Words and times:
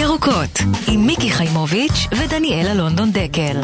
ירוקות, 0.00 0.58
עם 0.88 1.06
מיקי 1.06 1.30
חיימוביץ' 1.30 2.06
ודניאלה 2.18 2.74
לונדון 2.74 3.10
דקל. 3.12 3.60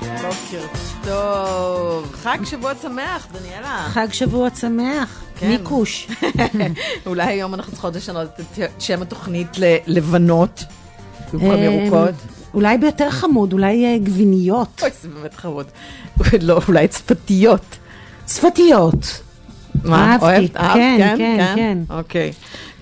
בוקר 0.00 0.66
טוב. 1.04 2.12
חג 2.22 2.38
שבוע 2.44 2.72
שמח, 2.82 3.26
דניאלה. 3.32 3.86
חג 3.88 4.06
שבוע 4.12 4.48
שמח, 4.50 5.22
כן. 5.38 5.48
מיקוש. 5.48 6.08
אולי 7.06 7.24
היום 7.24 7.54
אנחנו 7.54 7.72
צריכות 7.72 7.96
לשנות 7.96 8.28
את 8.40 8.58
שם 8.78 9.02
התוכנית 9.02 9.48
ללבנות, 9.86 10.64
במקום 11.32 11.62
ירוקות. 11.62 12.08
אמ, 12.08 12.30
אולי 12.54 12.78
ביותר 12.78 13.10
חמוד, 13.10 13.52
אולי 13.52 13.84
אה, 13.84 13.98
גביניות. 13.98 14.80
אוי, 14.82 14.90
זה 15.02 15.08
באמת 15.08 15.34
חמוד. 15.34 15.66
לא, 16.40 16.60
אולי 16.68 16.88
צפתיות. 16.88 17.76
שפתיות. 18.28 19.20
מה, 19.84 20.12
אהבתי. 20.12 20.24
אוהבת? 20.24 20.56
אהבת? 20.56 20.74
כן, 20.74 21.14
כן, 21.18 21.52
כן. 21.56 21.78
אוקיי. 21.90 22.32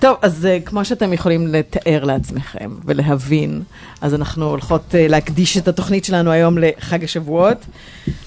טוב, 0.02 0.16
אז 0.22 0.48
uh, 0.48 0.66
כמו 0.68 0.84
שאתם 0.84 1.12
יכולים 1.12 1.46
לתאר 1.46 2.04
לעצמכם 2.04 2.70
ולהבין, 2.84 3.62
אז 4.00 4.14
אנחנו 4.14 4.46
הולכות 4.46 4.82
uh, 4.90 4.94
להקדיש 5.08 5.58
את 5.58 5.68
התוכנית 5.68 6.04
שלנו 6.04 6.30
היום 6.30 6.58
לחג 6.58 7.04
השבועות. 7.04 7.66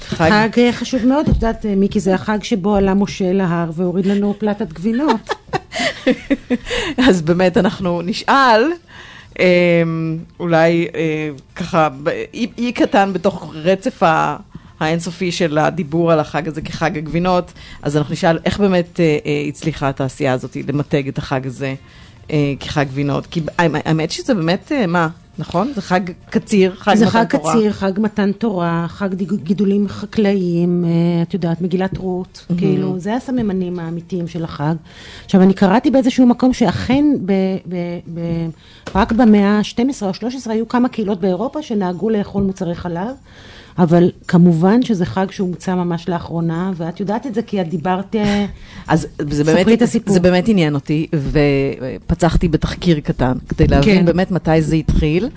חג 0.01 0.49
אה, 0.57 0.71
חשוב 0.71 1.05
מאוד, 1.05 1.29
את 1.29 1.35
יודעת, 1.35 1.65
אה, 1.65 1.75
מיקי, 1.75 1.99
זה 1.99 2.13
החג 2.15 2.43
שבו 2.43 2.75
עלה 2.75 2.93
משה 2.93 3.33
להר 3.33 3.69
והוריד 3.73 4.05
לנו 4.05 4.35
פלטת 4.37 4.73
גבינות. 4.73 5.29
אז 7.07 7.21
באמת 7.21 7.57
אנחנו 7.57 8.01
נשאל, 8.01 8.71
אה, 9.39 9.83
אולי 10.39 10.87
אה, 10.95 11.29
ככה, 11.55 11.89
אי, 12.33 12.47
אי 12.57 12.71
קטן 12.71 13.13
בתוך 13.13 13.53
רצף 13.55 14.03
ה... 14.03 14.37
האינסופי 14.79 15.31
של 15.31 15.57
הדיבור 15.57 16.11
על 16.11 16.19
החג 16.19 16.47
הזה 16.47 16.61
כחג 16.61 16.97
הגבינות, 16.97 17.51
אז 17.83 17.97
אנחנו 17.97 18.13
נשאל 18.13 18.39
איך 18.45 18.59
באמת 18.59 18.99
אה, 18.99 19.17
אה, 19.25 19.43
הצליחה 19.47 19.89
התעשייה 19.89 20.33
הזאת 20.33 20.57
למתג 20.67 21.07
את 21.07 21.17
החג 21.17 21.47
הזה 21.47 21.75
אה, 22.31 22.53
כחג 22.59 22.85
גבינות. 22.87 23.25
כי 23.27 23.41
האמת- 23.57 24.11
שזה 24.11 24.33
באמת, 24.35 24.71
אה, 24.71 24.87
מה, 24.87 25.07
נכון? 25.39 25.71
זה 25.75 25.81
חג 25.81 25.99
קציר, 26.29 26.75
חג 26.75 26.95
זה 26.95 27.05
מתן 27.05 27.11
חג 27.13 27.25
תורה. 27.37 27.53
קציר, 27.53 27.71
חג 27.71 27.91
מתן 27.97 28.31
תורה, 28.31 28.85
חג 28.87 29.13
גידולים 29.43 29.87
חקלאיים, 29.87 30.85
אה, 30.85 31.21
את 31.21 31.33
יודעת, 31.33 31.61
מגילת 31.61 31.97
רות, 31.97 32.45
כאילו, 32.57 32.99
זה 32.99 33.15
הסממנים 33.15 33.79
האמיתיים 33.79 34.27
של 34.27 34.43
החג. 34.43 34.75
עכשיו, 35.25 35.41
אני 35.41 35.53
קראתי 35.53 35.91
באיזשהו 35.91 36.25
מקום 36.25 36.53
שאכן 36.53 37.05
ב, 37.25 37.31
ב, 37.69 37.75
ב, 38.13 38.19
רק 38.95 39.11
במאה 39.11 39.57
ה-12 39.59 39.79
או 40.01 40.07
ה-13 40.07 40.51
היו 40.51 40.67
כמה 40.67 40.89
קהילות 40.89 41.21
באירופה 41.21 41.61
שנהגו 41.61 42.09
לאכול 42.09 42.43
מוצרי 42.43 42.75
חלב. 42.75 43.15
אבל 43.77 44.11
כמובן 44.27 44.81
שזה 44.81 45.05
חג 45.05 45.31
שהומצא 45.31 45.75
ממש 45.75 46.09
לאחרונה, 46.09 46.71
ואת 46.75 46.99
יודעת 46.99 47.27
את 47.27 47.33
זה 47.33 47.41
כי 47.41 47.61
את 47.61 47.69
דיברת... 47.69 48.15
אה, 48.15 48.45
אז 48.87 49.07
זה 49.19 49.43
ספרי 49.43 49.63
באמת, 49.63 49.77
את 49.77 49.81
הסיפור. 49.81 50.13
זה 50.13 50.19
באמת 50.19 50.47
עניין 50.47 50.75
אותי, 50.75 51.07
ופצחתי 52.05 52.47
בתחקיר 52.47 52.99
קטן, 52.99 53.37
כדי 53.49 53.67
להבין 53.67 53.99
כן. 53.99 54.05
באמת 54.05 54.31
מתי 54.31 54.61
זה 54.61 54.75
התחיל. 54.75 55.29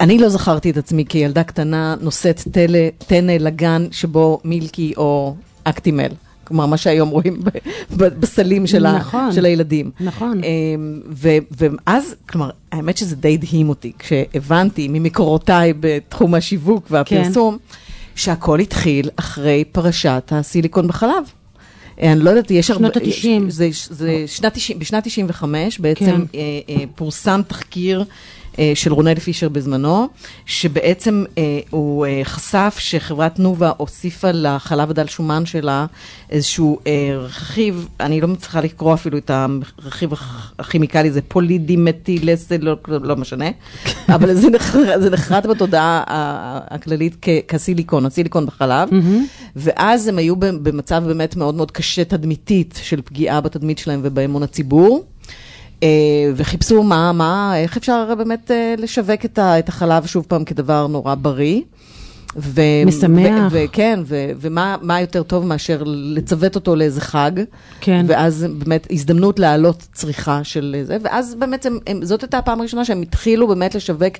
אני 0.00 0.18
לא 0.18 0.28
זכרתי 0.28 0.70
את 0.70 0.76
עצמי 0.76 1.04
כילדה 1.08 1.42
קטנה 1.42 1.94
נושאת 2.00 2.42
טנא 3.06 3.32
לגן 3.32 3.86
שבו 3.90 4.40
מילקי 4.44 4.92
או 4.96 5.34
אקטימל. 5.64 6.08
כלומר, 6.46 6.66
מה 6.66 6.76
שהיום 6.76 7.08
רואים 7.08 7.42
בסלים 7.96 8.66
של, 8.66 8.86
ה, 8.86 8.92
נכון. 8.92 9.32
של 9.32 9.44
הילדים. 9.44 9.90
נכון. 10.00 10.40
אמ, 10.44 11.00
ו- 11.10 11.38
ואז, 11.58 12.14
כלומר, 12.28 12.50
האמת 12.72 12.96
שזה 12.96 13.16
די 13.16 13.34
הדהים 13.34 13.68
אותי, 13.68 13.92
כשהבנתי 13.98 14.88
ממקורותיי 14.90 15.72
בתחום 15.80 16.34
השיווק 16.34 16.86
והפרסום, 16.90 17.58
שהכל 18.14 18.60
התחיל 18.60 19.10
אחרי 19.16 19.64
פרשת 19.72 20.32
הסיליקון 20.34 20.88
בחלב. 20.88 21.24
אני 22.02 22.20
לא 22.20 22.30
יודעת, 22.30 22.50
יש 22.50 22.70
הרבה... 22.70 22.84
שנות 22.84 22.96
ה-תשעים. 22.96 23.50
זה, 23.50 23.68
זה 23.90 24.24
שנת 24.26 24.54
90, 24.54 24.78
בשנת 24.78 25.04
95 25.04 25.78
בעצם 25.78 26.04
כן. 26.04 26.20
אה, 26.34 26.40
אה, 26.68 26.84
פורסם 26.94 27.40
תחקיר 27.48 28.04
של 28.74 28.92
רונל 28.92 29.14
פישר 29.18 29.48
בזמנו, 29.48 30.08
שבעצם 30.46 31.24
אה, 31.38 31.42
הוא 31.70 32.06
אה, 32.06 32.20
חשף 32.24 32.76
שחברת 32.78 33.34
תנובה 33.34 33.72
הוסיפה 33.76 34.28
לחלב 34.32 34.90
הדל 34.90 35.06
שומן 35.06 35.46
שלה 35.46 35.86
איזשהו 36.30 36.78
אה, 36.86 36.92
רכיב, 37.18 37.88
אני 38.00 38.20
לא 38.20 38.28
מצליחה 38.28 38.60
לקרוא 38.60 38.94
אפילו 38.94 39.18
את 39.18 39.30
הרכיב 39.30 40.12
הכ- 40.12 40.16
הכימיקלי, 40.58 41.10
זה 41.10 41.20
פולידימטילסד, 41.22 42.62
לא, 42.62 42.76
לא 42.88 43.16
משנה, 43.16 43.44
אבל 44.14 44.34
זה 44.34 44.50
נחרט, 44.50 45.00
זה 45.02 45.10
נחרט 45.10 45.46
בתודעה 45.46 46.02
הכללית 46.70 47.16
כ- 47.22 47.28
כסיליקון, 47.48 48.06
הסיליקון 48.06 48.46
בחלב, 48.46 48.88
ואז 49.56 50.08
הם 50.08 50.18
היו 50.18 50.36
במצב 50.36 51.02
באמת 51.06 51.36
מאוד 51.36 51.54
מאוד 51.54 51.70
קשה 51.70 52.04
תדמיתית 52.04 52.80
של 52.82 53.00
פגיעה 53.04 53.40
בתדמית 53.40 53.78
שלהם 53.78 54.00
ובאמון 54.02 54.42
הציבור. 54.42 55.04
אה, 55.86 56.32
וחיפשו 56.36 56.82
מה, 56.82 57.12
מה, 57.12 57.52
איך 57.56 57.76
אפשר 57.76 58.14
באמת 58.18 58.50
אה, 58.50 58.74
לשווק 58.78 59.24
את, 59.24 59.68
החלב 59.68 60.06
שוב 60.06 60.24
פעם 60.28 60.44
כדבר 60.44 60.86
נורא 60.86 61.14
בריא. 61.14 61.60
ו- 62.36 62.60
משמח. 62.86 63.52
ו- 63.52 63.58
וכן, 63.64 64.00
ו- 64.04 64.30
ומה 64.40 64.76
מה 64.82 65.00
יותר 65.00 65.22
טוב 65.22 65.46
מאשר 65.46 65.82
לצוות 65.86 66.54
אותו 66.54 66.76
לאיזה 66.76 67.00
חג. 67.00 67.30
כן. 67.80 68.06
ואז 68.08 68.46
באמת 68.58 68.86
הזדמנות 68.90 69.38
להעלות 69.38 69.86
צריכה 69.92 70.44
של 70.44 70.76
זה, 70.82 70.96
ואז 71.02 71.34
באמת 71.34 71.66
הם, 71.66 71.78
הם, 71.86 72.04
זאת 72.04 72.22
הייתה 72.22 72.38
הפעם 72.38 72.60
הראשונה 72.60 72.84
שהם 72.84 73.02
התחילו 73.02 73.48
באמת 73.48 73.74
לשווק 73.74 74.12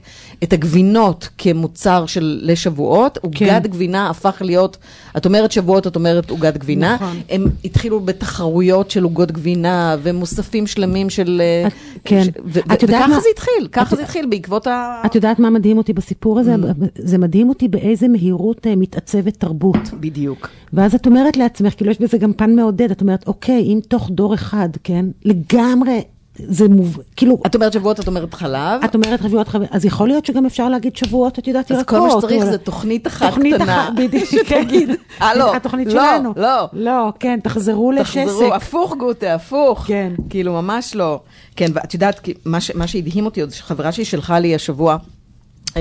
את 0.42 0.52
הגבינות 0.52 1.28
כמוצר 1.38 2.06
של 2.06 2.40
לשבועות. 2.42 3.18
עוגת 3.22 3.38
כן. 3.38 3.58
גבינה 3.62 4.10
הפך 4.10 4.36
להיות, 4.44 4.76
את 5.16 5.26
אומרת 5.26 5.52
שבועות, 5.52 5.86
את 5.86 5.96
אומרת 5.96 6.30
עוגת 6.30 6.56
גבינה. 6.56 6.94
נכון. 6.94 7.16
הם 7.30 7.44
התחילו 7.64 8.00
בתחרויות 8.00 8.90
של 8.90 9.02
עוגות 9.02 9.32
גבינה 9.32 9.96
ומוספים 10.02 10.66
שלמים 10.66 11.10
של... 11.10 11.42
אה, 11.44 11.66
את- 11.66 11.72
כן. 12.04 12.24
ש- 12.24 12.28
ו- 12.46 12.60
את 12.72 12.82
יודעת 12.82 13.00
וככה 13.00 13.14
מה- 13.14 13.20
זה 13.20 13.28
התחיל, 13.32 13.68
ככה 13.72 13.92
את- 13.92 13.96
זה 13.96 14.02
התחיל 14.02 14.26
בעקבות 14.26 14.66
ה... 14.66 15.02
את 15.06 15.14
יודעת 15.14 15.38
מה 15.38 15.50
מדהים 15.50 15.78
אותי 15.78 15.92
בסיפור 15.92 16.38
הזה? 16.40 16.54
Mm. 16.54 16.84
זה 16.98 17.18
מדהים 17.18 17.48
אותי 17.48 17.68
באיזה 17.68 17.95
מהירות 18.08 18.66
אה, 18.66 18.76
מתעצבת 18.76 19.36
תרבות. 19.36 19.90
בדיוק. 20.00 20.48
ואז 20.72 20.94
את 20.94 21.06
אומרת 21.06 21.36
לעצמך, 21.36 21.74
כאילו 21.76 21.90
יש 21.90 22.00
בזה 22.00 22.18
גם 22.18 22.32
פן 22.32 22.54
מעודד, 22.56 22.90
את 22.90 23.00
אומרת, 23.00 23.26
אוקיי, 23.26 23.62
אם 23.62 23.80
תוך 23.88 24.10
דור 24.10 24.34
אחד, 24.34 24.68
כן, 24.84 25.06
לגמרי, 25.24 26.02
זה 26.38 26.68
מוב... 26.68 26.98
כאילו, 27.16 27.38
את 27.46 27.54
אומרת 27.54 27.72
שבועות, 27.72 28.00
את 28.00 28.06
אומרת 28.06 28.34
חלב. 28.34 28.84
את 28.84 28.94
אומרת 28.94 29.22
שבועות 29.22 29.48
חבר, 29.48 29.64
אז 29.70 29.84
יכול 29.84 30.08
להיות 30.08 30.26
שגם 30.26 30.46
אפשר 30.46 30.68
להגיד 30.68 30.96
שבועות, 30.96 31.38
את 31.38 31.48
יודעת, 31.48 31.72
אז 31.72 31.78
ירקות. 31.78 31.98
כל 31.98 32.06
מה 32.06 32.10
שצריך 32.10 32.44
זה 32.44 32.58
תוכנית 32.58 33.06
אחת 33.06 33.26
תוכנית 33.26 33.54
קטנה. 33.54 33.84
אחת, 33.84 33.92
בדיוק, 33.96 34.24
שתגיד, 34.46 34.90
הלו, 35.20 35.54
התוכנית 35.54 35.88
לא, 35.88 35.92
שלנו. 35.92 36.32
לא. 36.36 36.68
לא, 36.72 37.12
כן, 37.20 37.38
תחזרו 37.42 37.92
לשסק. 37.92 38.24
תחזרו, 38.24 38.54
הפוך 38.54 38.94
גוטה, 38.96 39.34
הפוך. 39.34 39.84
כן. 39.86 40.12
כאילו, 40.30 40.52
ממש 40.52 40.94
לא. 40.94 41.20
כן, 41.56 41.66
ואת 41.74 41.94
יודעת, 41.94 42.28
מה, 42.74 42.86
שהדהים 42.86 43.24
אותי 43.24 43.40
עוד, 43.40 43.50
שחברה 43.50 43.92
שלי 43.92 44.04
שלחה 44.04 44.38
לי 44.38 44.54
השבוע, 44.54 44.92
אה, 44.92 44.98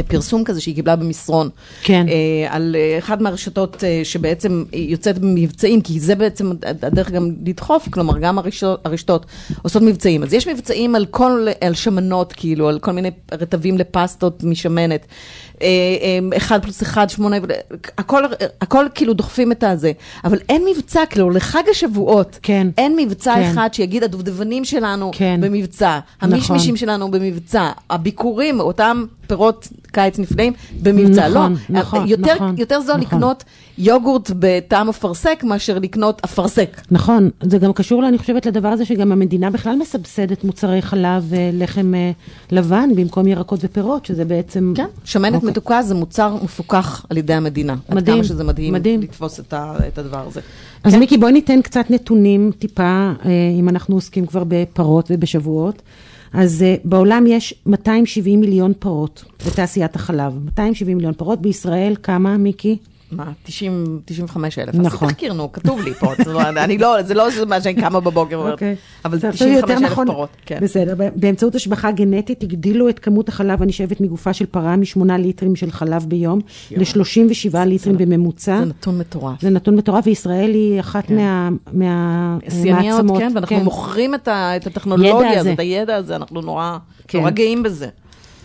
פרסום 0.03 0.43
כזה 0.43 0.61
שהיא 0.61 0.75
קיבלה 0.75 0.95
במסרון. 0.95 1.49
כן. 1.83 2.05
אה, 2.09 2.55
על 2.55 2.75
אה, 2.79 2.97
אחת 2.99 3.21
מהרשתות 3.21 3.83
אה, 3.83 4.01
שבעצם 4.03 4.63
יוצאת 4.73 5.19
במבצעים, 5.19 5.81
כי 5.81 5.99
זה 5.99 6.15
בעצם 6.15 6.51
הדרך 6.81 7.11
גם 7.11 7.31
לדחוף, 7.45 7.89
כלומר, 7.89 8.19
גם 8.19 8.37
הרשתות, 8.37 8.85
הרשתות 8.85 9.25
עושות 9.61 9.81
מבצעים. 9.81 10.23
אז 10.23 10.33
יש 10.33 10.47
מבצעים 10.47 10.95
על 10.95 11.05
כל, 11.05 11.47
על 11.61 11.73
שמנות, 11.73 12.33
כאילו, 12.33 12.69
על 12.69 12.79
כל 12.79 12.91
מיני 12.91 13.11
רטבים 13.31 13.77
לפסטות 13.77 14.43
משמנת. 14.43 15.05
אה, 15.61 15.67
אה, 16.31 16.37
אחד 16.37 16.61
פלוס 16.61 16.83
אחד, 16.83 17.09
שמונה, 17.09 17.37
הכל, 17.97 18.23
הכל 18.61 18.85
כאילו 18.95 19.13
דוחפים 19.13 19.51
את 19.51 19.63
הזה. 19.63 19.91
אבל 20.23 20.37
אין 20.49 20.65
מבצע, 20.71 21.01
כאילו, 21.09 21.29
לחג 21.29 21.63
השבועות, 21.71 22.39
כן. 22.41 22.67
אין 22.77 22.95
מבצע 22.97 23.35
כן. 23.35 23.41
אחד 23.41 23.69
שיגיד, 23.73 24.03
הדובדבנים 24.03 24.65
שלנו 24.65 25.11
כן. 25.13 25.39
במבצע, 25.41 25.99
נכון. 26.17 26.33
המישמישים 26.33 26.77
שלנו 26.77 27.11
במבצע, 27.11 27.71
הביקורים, 27.89 28.59
אותם 28.59 29.05
פירות 29.27 29.67
קיץ 29.95 30.19
נפלאים 30.19 30.53
במבצע. 30.81 31.27
נכון, 31.29 31.55
לא, 31.69 31.79
נכון, 31.79 32.07
יותר, 32.07 32.35
נכון, 32.35 32.55
יותר 32.57 32.81
זול 32.81 32.97
נכון. 32.97 33.17
לקנות 33.17 33.43
יוגורט 33.77 34.31
בטעם 34.39 34.89
אפרסק 34.89 35.43
מאשר 35.43 35.79
לקנות 35.79 36.21
אפרסק. 36.25 36.81
נכון, 36.91 37.29
זה 37.43 37.57
גם 37.57 37.73
קשור, 37.73 38.07
אני 38.07 38.17
חושבת, 38.17 38.45
לדבר 38.45 38.67
הזה 38.67 38.85
שגם 38.85 39.11
המדינה 39.11 39.49
בכלל 39.49 39.75
מסבסדת 39.75 40.43
מוצרי 40.43 40.81
חלב 40.81 41.25
ולחם 41.29 41.93
אה, 41.95 42.11
לבן 42.51 42.89
במקום 42.95 43.27
ירקות 43.27 43.59
ופירות, 43.63 44.05
שזה 44.05 44.25
בעצם... 44.25 44.73
כן, 44.75 44.85
שמנת 45.05 45.33
אוקיי. 45.33 45.49
מתוקה 45.49 45.83
זה 45.83 45.95
מוצר 45.95 46.35
מפוקח 46.43 47.05
על 47.09 47.17
ידי 47.17 47.33
המדינה. 47.33 47.75
עד 47.87 47.95
מדהים, 47.95 48.17
כמה 48.17 48.23
שזה 48.23 48.43
מדהים, 48.43 48.73
מדהים. 48.73 49.01
לתפוס 49.01 49.39
את, 49.39 49.53
ה, 49.53 49.73
את 49.87 49.97
הדבר 49.97 50.27
הזה. 50.27 50.41
אז 50.83 50.93
כן. 50.93 50.99
מיקי, 50.99 51.17
בואי 51.17 51.31
ניתן 51.31 51.61
קצת 51.61 51.85
נתונים 51.89 52.51
טיפה, 52.59 52.83
אה, 52.83 53.31
אם 53.59 53.69
אנחנו 53.69 53.95
עוסקים 53.95 54.25
כבר 54.25 54.43
בפרות 54.47 55.07
ובשבועות. 55.09 55.81
אז 56.37 56.63
אה, 56.63 56.75
בעולם 56.83 57.27
יש 57.27 57.53
270 57.65 58.41
מיליון 58.41 58.73
פרות 58.79 59.25
בתעשיית 59.47 59.95
החלב. 59.95 60.33
270 60.45 60.97
מיליון 60.97 61.13
פרות, 61.13 61.41
בישראל 61.41 61.95
כמה, 62.03 62.37
מיקי? 62.37 62.77
מה, 63.11 63.31
90, 63.43 63.99
95 64.05 64.59
אלף. 64.59 64.75
נכון. 64.75 64.85
עשית 64.87 65.17
תחקיר, 65.17 65.33
נו, 65.33 65.51
כתוב 65.51 65.81
לי 65.81 65.93
פה. 65.93 66.11
זה 66.25 66.33
לא- 66.33 66.41
אני 66.49 66.77
לא, 66.77 67.01
זה 67.01 67.13
לא 67.13 67.23
מה 67.47 67.61
שאני 67.61 67.75
קמה 67.81 67.99
בבוקר 67.99 68.39
ואומרת. 68.39 68.53
אוקיי. 68.53 68.75
אבל 69.05 69.19
זה 69.19 69.31
95 69.31 69.61
יותר 69.61 69.73
אלף 69.73 69.91
נכון. 69.91 70.07
פרות, 70.07 70.29
כן. 70.45 70.59
בסדר, 70.61 70.93
באמצעות 71.15 71.55
השבחה 71.55 71.91
גנטית 71.91 72.43
הגדילו 72.43 72.89
את 72.89 72.99
כמות 72.99 73.29
החלב 73.29 73.61
הנשאבת 73.61 74.01
מגופה 74.01 74.33
של 74.33 74.45
פרה 74.45 74.75
משמונה 74.75 75.17
ליטרים 75.17 75.55
של 75.55 75.71
חלב 75.71 76.05
ביום 76.07 76.39
ל-37 76.71 77.57
ליטרים 77.65 77.97
בממוצע. 77.97 78.57
זה 78.59 78.65
נתון 78.65 78.97
מטורף. 78.97 79.41
זה 79.41 79.49
נתון 79.49 79.75
מטורף, 79.75 80.03
וישראל 80.07 80.51
היא 80.53 80.79
אחת 80.79 81.09
מה- 81.11 81.49
שיאניות, 82.49 82.75
מהמעצמות. 82.85 83.19
כן, 83.19 83.31
ואנחנו 83.35 83.59
מוכרים 83.59 84.15
את 84.15 84.27
ה- 84.27 84.55
את 84.55 84.67
הטכנולוגיה 84.67 85.39
הזאת, 85.39 85.59
הידע 85.59 85.95
הזה, 85.95 86.15
אנחנו 86.15 86.41
נורא 86.41 86.77
כן. 87.07 87.17
נורא 87.17 87.29
גאים 87.29 87.63
בזה. 87.63 87.87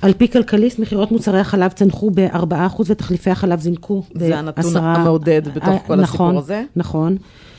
על 0.02 0.12
פי 0.12 0.28
כלכליסט, 0.28 0.78
מכירות 0.78 1.12
מוצרי 1.12 1.40
החלב 1.40 1.70
צנחו 1.70 2.10
ב-4% 2.10 2.82
ותחליפי 2.86 3.30
החלב 3.30 3.60
זינקו 3.60 4.02
ב-10%. 4.14 4.18
זה 4.18 4.38
הנתון 4.38 4.76
המעודד 4.76 5.42
בתוך 5.48 5.82
כל 5.86 6.00
הסיפור 6.00 6.00
נכון, 6.00 6.36
הזה. 6.36 6.62
נכון. 6.76 7.16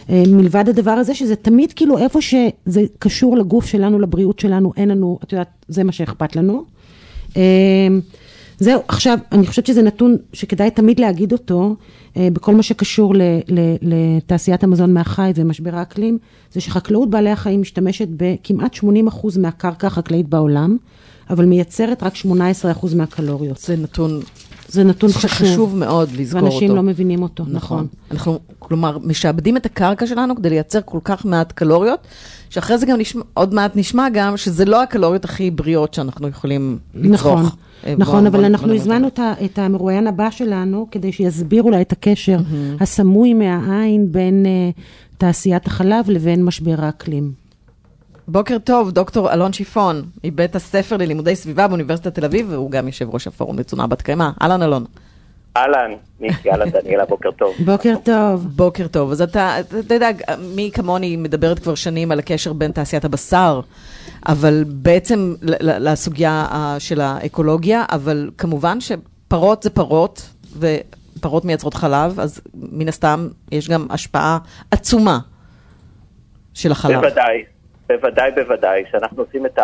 אה, 0.10 0.24
מלבד 0.28 0.70
הדבר 0.70 0.92
הזה, 0.92 1.16
שזה 1.16 1.36
תמיד 1.36 1.74
כאילו 1.74 1.98
איפה 1.98 2.22
שזה 2.22 2.82
קשור 3.00 3.38
לגוף 3.38 3.66
שלנו, 3.66 4.00
לבריאות 4.00 4.40
שלנו, 4.40 4.74
אין 4.78 4.90
לנו, 4.90 5.20
את 5.24 5.32
יודעת, 5.32 5.66
זה 5.68 5.84
מה 5.84 5.92
שאכפת 5.92 6.36
לנו. 6.36 6.64
אה, 7.38 7.42
זהו, 8.60 8.82
עכשיו, 8.88 9.18
אני 9.32 9.48
חושבת 9.48 9.66
שזה 9.66 9.82
נתון 9.82 10.18
שכדאי 10.34 10.72
תמיד 10.72 11.00
להגיד 11.00 11.32
אותו, 11.32 11.76
אה, 12.18 12.28
בכל 12.34 12.56
מה 12.56 12.64
שקשור 12.64 13.14
לתעשיית 13.82 14.64
המזון 14.64 14.94
מהחי 14.94 15.32
ומשבר 15.36 15.76
האקלים, 15.76 16.18
זה 16.52 16.62
שחקלאות 16.62 17.10
בעלי 17.10 17.30
החיים 17.30 17.62
משתמשת 17.62 18.08
בכמעט 18.18 18.74
80% 18.74 19.40
מהקרקע 19.40 19.88
החקלאית 19.88 20.30
בעולם, 20.30 20.78
אבל 21.32 21.46
מייצרת 21.46 22.04
רק 22.04 22.14
18% 22.16 22.96
מהקלוריות. 22.96 23.58
זה 23.58 23.76
נתון 23.76 24.22
זה 24.72 24.84
נתון 24.84 25.10
חשוב. 25.10 25.32
שחשוב 25.32 25.76
מאוד 25.76 26.10
לזכור 26.12 26.42
אותו. 26.42 26.52
ואנשים 26.54 26.76
לא 26.76 26.84
מבינים 26.84 27.24
אותו, 27.24 27.44
נכון. 27.44 27.56
נכון. 27.56 27.88
אנחנו, 28.12 28.40
כלומר, 28.60 28.98
משעבדים 29.04 29.58
את 29.58 29.66
הקרקע 29.66 30.08
שלנו 30.08 30.36
כדי 30.36 30.50
לייצר 30.50 30.80
כל 30.86 31.00
כך 31.04 31.26
מעט 31.26 31.52
קלוריות, 31.52 32.00
שאחרי 32.50 32.78
זה 32.78 32.86
גם 32.86 33.00
נשמע, 33.00 33.22
עוד 33.34 33.54
מעט 33.54 33.76
נשמע 33.76 34.08
גם 34.14 34.38
שזה 34.38 34.66
לא 34.66 34.84
הקלוריות 34.84 35.26
הכי 35.26 35.52
בריאות 35.52 35.94
שאנחנו 35.94 36.28
יכולים 36.28 36.78
לצרוך. 36.96 37.40
נכון, 37.40 37.46
אה, 37.86 37.94
נכון, 37.98 38.28
אבל 38.28 38.46
אנחנו 38.46 38.76
הזמנו 38.76 39.08
את 39.08 39.20
את 39.46 39.60
המרואיין 39.60 40.08
הבא 40.08 40.30
שלנו, 40.30 40.88
כדי 40.92 41.12
שיסביר 41.12 41.64
אולי 41.64 41.82
את 41.82 41.92
הקשר 41.92 42.38
הסמוי 42.80 43.34
מהעין 43.34 44.12
בין 44.12 44.46
אה, 44.46 44.70
תעשיית 45.18 45.68
החלב 45.68 46.10
לבין 46.10 46.46
משבר 46.46 46.76
האקלים. 46.78 47.41
בוקר 48.32 48.58
טוב, 48.64 48.92
דוקטור 48.92 49.34
אלון 49.34 49.54
שיפון, 49.54 50.02
מבית 50.24 50.56
הספר 50.56 50.98
ללימודי 50.98 51.36
סביבה 51.36 51.68
באוניברסיטת 51.68 52.16
תל 52.16 52.26
אביב, 52.26 52.48
והוא 52.50 52.72
גם 52.72 52.88
יושב 52.88 53.10
ראש 53.10 53.28
הפורום 53.28 53.60
לתזונה 53.60 53.88
בת 53.88 54.02
קיימא. 54.02 54.30
אהלן 54.42 54.64
אלון. 54.64 54.86
אהלן, 55.58 55.92
מיקי, 56.20 56.52
אהלן 56.52 56.70
דניאלה, 56.70 57.06
בוקר 57.06 57.32
טוב. 57.32 57.56
בוקר 57.66 57.94
טוב. 58.04 58.48
בוקר 58.56 58.88
טוב. 58.88 59.12
אז 59.12 59.22
אתה, 59.22 59.60
אתה 59.80 59.94
יודע, 59.94 60.10
מי 60.56 60.72
כמוני 60.74 61.16
מדברת 61.18 61.60
כבר 61.60 61.76
שנים 61.76 62.12
על 62.12 62.20
הקשר 62.20 62.54
בין 62.54 62.72
תעשיית 62.72 63.06
הבשר, 63.06 63.62
אבל 64.28 64.64
בעצם 64.68 65.36
לסוגיה 65.62 66.32
ה- 66.32 66.76
של 66.80 67.02
האקולוגיה, 67.02 67.86
אבל 67.92 68.30
כמובן 68.38 68.78
שפרות 68.82 69.64
זה 69.64 69.70
פרות, 69.70 70.30
ופרות 70.60 71.46
מייצרות 71.46 71.74
חלב, 71.74 72.20
אז 72.20 72.42
מן 72.54 72.88
הסתם 72.88 73.28
יש 73.52 73.70
גם 73.70 73.88
השפעה 73.90 74.38
עצומה 74.72 75.20
של 76.54 76.72
החלב. 76.72 76.96
בוודאי, 77.02 77.44
בוודאי, 77.92 78.32
בוודאי. 78.32 78.84
כשאנחנו 78.86 79.24
עושים 79.24 79.46
את 79.46 79.60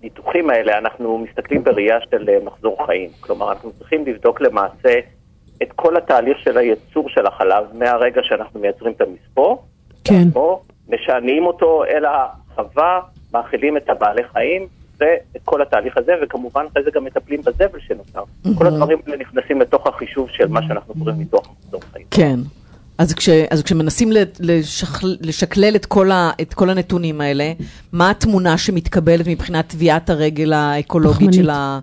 הניתוחים 0.00 0.50
האלה, 0.50 0.78
אנחנו 0.78 1.18
מסתכלים 1.18 1.64
בראייה 1.64 1.96
של 2.10 2.28
אה, 2.28 2.38
מחזור 2.44 2.86
חיים. 2.86 3.10
כלומר, 3.20 3.52
אנחנו 3.52 3.72
צריכים 3.78 4.06
לבדוק 4.06 4.40
למעשה 4.40 5.00
את 5.62 5.72
כל 5.76 5.96
התהליך 5.96 6.38
של 6.38 6.58
הייצור 6.58 7.08
של 7.08 7.26
החלב, 7.26 7.64
מהרגע 7.74 8.20
שאנחנו 8.24 8.60
מייצרים 8.60 8.92
את 8.92 9.00
המספור, 9.00 9.64
כן. 10.04 10.28
או 10.34 10.62
משענעים 10.88 11.46
אותו 11.46 11.84
אל 11.84 12.04
החווה, 12.04 13.00
מאכילים 13.34 13.76
את 13.76 13.90
הבעלי 13.90 14.22
חיים, 14.32 14.66
ואת 14.98 15.42
כל 15.44 15.62
התהליך 15.62 15.96
הזה, 15.96 16.12
וכמובן 16.22 16.64
אחרי 16.72 16.82
זה 16.82 16.90
גם 16.90 17.04
מטפלים 17.04 17.40
בזבל 17.40 17.80
שנותר. 17.80 18.22
כל 18.58 18.66
הדברים 18.66 18.98
האלה 19.06 19.16
נכנסים 19.16 19.60
לתוך 19.60 19.86
החישוב 19.86 20.28
של 20.30 20.48
מה 20.48 20.60
שאנחנו 20.62 20.94
קוראים 20.94 21.18
ניתוח 21.18 21.50
מחזור 21.50 21.80
חיים. 21.92 22.06
כן. 22.10 22.36
אז, 23.02 23.14
כש, 23.14 23.28
אז 23.28 23.62
כשמנסים 23.62 24.12
ל- 24.12 24.16
לשכל, 24.40 25.06
לשקלל 25.20 25.76
את 25.76 25.86
כל, 25.86 26.10
ה, 26.10 26.30
את 26.40 26.54
כל 26.54 26.70
הנתונים 26.70 27.20
האלה, 27.20 27.52
מה 27.92 28.10
התמונה 28.10 28.58
שמתקבלת 28.58 29.26
מבחינת 29.28 29.68
טביעת 29.68 30.10
הרגל 30.10 30.52
האקולוגית 30.52 31.16
פחמנית. 31.18 31.34
של 31.34 31.50
ה... 31.50 31.78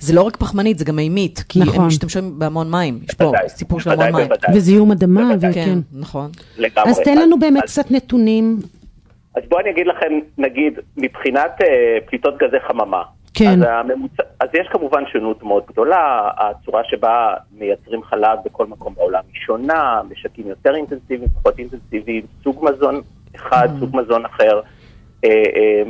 זה 0.00 0.14
לא 0.14 0.22
רק 0.22 0.36
פחמנית, 0.36 0.78
זה 0.78 0.84
גם 0.84 0.96
מימית, 0.96 1.44
כי 1.48 1.60
נכון. 1.60 1.80
הם 1.80 1.86
משתמשים 1.86 2.38
בהמון 2.38 2.70
מים. 2.70 2.98
יש 3.08 3.14
פה 3.14 3.24
בוודאי, 3.24 3.48
סיפור 3.48 3.80
של 3.80 3.90
המון 3.90 4.12
מים. 4.12 4.28
בוודאי. 4.28 4.56
וזיהום 4.56 4.90
אדמה, 4.92 5.20
בוודאי. 5.32 5.52
כן, 5.54 5.60
וכן. 5.60 5.78
נכון. 6.00 6.30
לגמרי. 6.58 6.90
אז 6.90 6.98
תן 7.04 7.18
לנו 7.18 7.38
באמת 7.38 7.62
אז- 7.64 7.70
קצת 7.72 7.90
נתונים. 7.90 8.58
אז 9.36 9.42
בואו 9.48 9.60
אני 9.60 9.70
אגיד 9.70 9.86
לכם, 9.86 10.12
נגיד, 10.38 10.72
מבחינת 10.96 11.50
אה, 11.62 11.66
פליטות 12.06 12.34
גזי 12.42 12.56
חממה. 12.68 13.02
כן. 13.34 13.62
אז, 13.62 13.68
הממוצע, 13.68 14.22
אז 14.40 14.48
יש 14.54 14.68
כמובן 14.72 15.02
שונות 15.12 15.42
מאוד 15.42 15.62
גדולה, 15.68 16.28
הצורה 16.36 16.82
שבה 16.84 17.34
מייצרים 17.58 18.02
חלב 18.02 18.38
בכל 18.44 18.66
מקום 18.66 18.94
בעולם 18.94 19.22
היא 19.32 19.40
שונה, 19.46 20.00
משקים 20.10 20.46
יותר 20.46 20.74
אינטנסיביים, 20.74 21.28
פחות 21.40 21.58
אינטנסיביים, 21.58 22.22
סוג 22.44 22.64
מזון 22.64 23.00
אחד, 23.36 23.68
Mm. 23.76 23.80
סוג 23.80 23.96
מזון 23.96 24.24
אחר. 24.24 24.60
אה, 25.24 25.30
אה, 25.30 25.82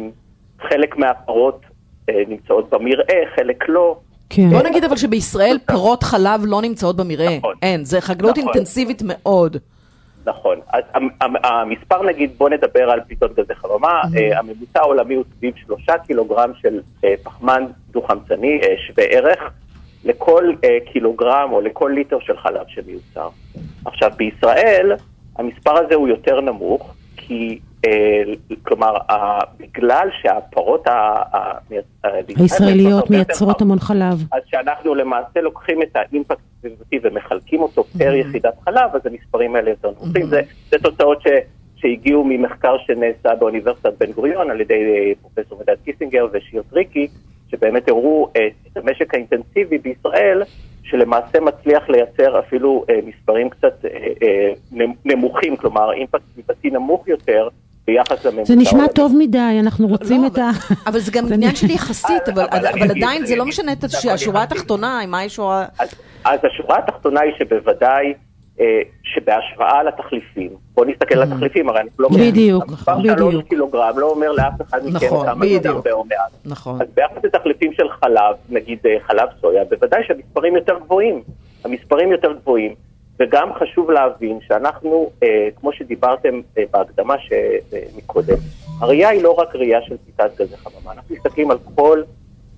חלק 0.68 0.96
מהפרות 0.96 1.60
אה, 2.08 2.14
נמצאות 2.28 2.70
במרעה, 2.70 3.16
חלק 3.36 3.68
לא. 3.68 3.96
כן. 4.30 4.50
בוא 4.50 4.62
נגיד 4.62 4.84
אבל 4.84 4.96
שבישראל 4.96 5.58
פרות 5.66 6.02
חלב 6.02 6.40
לא 6.44 6.62
נמצאות 6.62 6.96
במרעה. 6.96 7.36
נכון. 7.38 7.54
אין, 7.62 7.84
זה 7.84 8.00
חקלאות 8.00 8.38
נכון. 8.38 8.48
אינטנסיבית 8.54 9.02
מאוד. 9.04 9.56
נכון. 10.26 10.60
אז 10.72 10.82
המ- 10.94 11.08
המ- 11.20 11.44
המספר, 11.44 12.02
נגיד, 12.02 12.30
בוא 12.38 12.48
נדבר 12.48 12.90
על 12.90 13.00
פליטות 13.06 13.34
גזי 13.34 13.54
חממה, 13.54 14.02
אה, 14.16 14.38
הממוצע 14.38 14.80
העולמי 14.80 15.14
הוא 15.14 15.24
סביב 15.36 15.54
שלושה 15.66 15.98
קילוגרם 15.98 16.50
של 16.62 16.80
אה, 17.04 17.14
פחמן 17.22 17.64
דו-חמצני, 17.90 18.60
אה, 18.62 18.74
שווה 18.86 19.04
ערך, 19.04 19.50
לכל 20.04 20.52
קילוגרם 20.92 21.48
או 21.52 21.60
לכל 21.60 21.92
ליטר 21.94 22.18
של 22.20 22.36
חלב 22.36 22.64
שמיוצר. 22.68 23.28
עכשיו, 23.84 24.10
בישראל 24.16 24.92
המספר 25.38 25.76
הזה 25.76 25.94
הוא 25.94 26.08
יותר 26.08 26.40
נמוך, 26.40 26.94
כי, 27.16 27.58
כלומר, 28.62 28.96
ה- 29.10 29.38
בגלל 29.58 30.08
שהפרות 30.22 30.86
ה- 30.86 30.92
ה- 30.92 31.58
ה- 32.04 32.08
הישראליות 32.38 33.10
מייצרות 33.10 33.60
המון 33.60 33.78
חלב. 33.78 34.22
אז 34.32 34.42
שאנחנו 34.46 34.94
למעשה 34.94 35.40
לוקחים 35.40 35.82
את 35.82 35.88
ה 35.96 36.03
impact 36.03 36.40
הסביבתי 36.58 36.98
ומחלקים 37.02 37.60
אותו 37.60 37.84
פר 37.84 38.14
יחידת 38.14 38.54
חלב, 38.64 38.90
אז 38.94 39.00
המספרים 39.06 39.56
האלה 39.56 39.70
יותר 39.70 39.90
נמוכים. 40.02 40.26
זה, 40.26 40.40
זה 40.70 40.76
תוצאות 40.78 41.18
שהגיעו 41.76 42.24
ממחקר 42.24 42.76
שנעשה 42.86 43.34
באוניברסיטת 43.38 43.92
בן 44.00 44.12
גוריון 44.12 44.50
על 44.50 44.60
ידי 44.60 44.74
אה, 44.84 45.12
פרופסור 45.22 45.58
מידד 45.60 45.76
קיסינגר 45.84 46.26
ושיר 46.32 46.62
טריקי, 46.70 47.08
שבאמת 47.50 47.88
הראו 47.88 48.28
אה, 48.36 48.46
את 48.72 48.76
המשק 48.76 49.14
האינטנסיבי 49.14 49.78
בישראל, 49.78 50.42
שלמעשה 50.82 51.40
מצליח 51.40 51.88
לייצר 51.88 52.38
אפילו 52.38 52.84
אה, 52.90 52.98
מספרים 53.06 53.50
קצת 53.50 53.84
אה, 53.84 53.90
אה, 54.22 54.52
נמ- 54.72 54.94
נמוכים, 55.04 55.56
כלומר 55.56 55.92
אימפקט 55.92 56.22
סביבתי 56.32 56.70
נמוך 56.70 57.08
יותר 57.08 57.48
ביחס 57.86 58.24
לממוצע. 58.26 58.52
זה 58.52 58.60
נשמע. 58.60 58.86
טוב 58.88 59.14
מדי, 59.18 59.58
אנחנו 59.60 59.86
רוצים 59.86 60.22
לא, 60.22 60.26
את 60.26 60.38
ה... 60.38 60.50
אבל 60.86 60.98
זה 60.98 61.12
גם 61.12 61.24
עניין 61.32 61.54
של 61.54 61.70
יחסית, 61.70 62.28
אבל, 62.34 62.46
עדיין 62.90 63.26
זה 63.26 63.36
לא 63.36 63.44
משנה 63.44 63.72
את 63.72 63.84
אגיד- 63.84 64.10
השורה 64.10 64.44
נכון, 64.44 64.56
התחתונה, 64.58 65.00
מה 65.08 65.18
היא 65.18 65.28
שורה... 65.28 65.64
אז, 65.78 65.94
השורה 66.44 66.78
התחתונה 66.78 67.20
היא 67.20 67.32
שבוודאי, 67.38 68.14
אה, 68.60 68.64
שבהשוואה 69.02 69.82
לתחליפים, 69.82 70.50
בואו 70.74 70.86
נסתכל 70.90 71.18
על 71.18 71.32
התחליפים, 71.32 71.68
הרי 71.68 71.80
אנחנו 71.80 72.02
לא... 72.02 72.08
בדיוק, 72.08 72.64
המספר 72.68 72.98
בדיוק. 72.98 73.18
שלוש 73.18 73.44
קילוגרם 73.48 73.98
לא 73.98 74.06
אומר 74.10 74.32
לאף 74.32 74.60
אחד 74.68 74.80
מכם 74.86 75.06
נכון, 75.06 75.26
כמה 75.26 75.46
זה 75.46 75.58
בדיוק. 75.58 75.66
הרבה 75.76 75.92
או 75.92 76.04
מעט. 76.04 76.32
נכון. 76.44 76.82
אז 76.82 76.86
ביחס 76.94 77.24
לתחליפים 77.24 77.72
של 77.72 77.84
חלב, 78.00 78.34
נגיד 78.48 78.78
אה, 78.86 78.96
חלב 79.06 79.28
סויה, 79.40 79.64
בוודאי 79.64 80.00
שהמספרים 80.06 80.56
יותר 80.56 80.78
גבוהים. 80.84 81.22
המספרים 81.64 82.12
יותר 82.12 82.32
גבוהים, 82.32 82.74
וגם 83.20 83.48
חשוב 83.54 83.90
להבין 83.90 84.38
שאנחנו, 84.48 85.10
אה, 85.22 85.48
כמו 85.60 85.72
שדיברתם 85.72 86.40
אה, 86.58 86.64
בהקדמה 86.70 87.14
שמקודם, 87.18 88.36
הראייה 88.80 89.08
היא 89.08 89.22
לא 89.22 89.30
רק 89.30 89.56
ראייה 89.56 89.82
של 89.82 89.96
פליטת 90.04 90.40
גזי 90.40 90.56
חממה, 90.56 90.92
אנחנו 90.92 91.14
מסתכלים 91.14 91.50
על 91.50 91.58
כל 91.74 92.02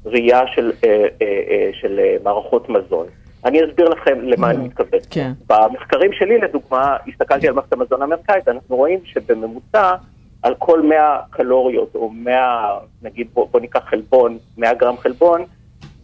ראייה 0.05 0.41
של, 0.55 0.73
אה, 0.85 1.07
אה, 1.23 1.27
אה, 1.51 1.71
של 1.81 1.99
אה, 1.99 2.17
מערכות 2.25 2.69
מזון. 2.69 3.07
אני 3.45 3.65
אסביר 3.65 3.89
לכם 3.89 4.19
למה 4.23 4.51
אני 4.51 4.65
מתכוון. 4.65 5.01
כן. 5.11 5.33
במחקרים 5.47 6.13
שלי, 6.13 6.39
לדוגמה, 6.39 6.97
הסתכלתי 7.09 7.49
על 7.49 7.55
מערכת 7.55 7.73
המזון 7.73 8.03
האמריקאית, 8.03 8.49
אנחנו 8.49 8.77
רואים 8.77 8.99
שבממוצע, 9.05 9.95
על 10.43 10.55
כל 10.59 10.83
100 10.83 11.19
קלוריות, 11.31 11.95
או 11.95 12.11
100, 12.11 12.79
נגיד, 13.03 13.27
בוא, 13.35 13.49
בוא 13.51 13.61
ניקח 13.61 13.81
חלבון, 13.87 14.39
100 14.59 14.75
גרם 14.75 14.97
חלבון, 14.97 15.45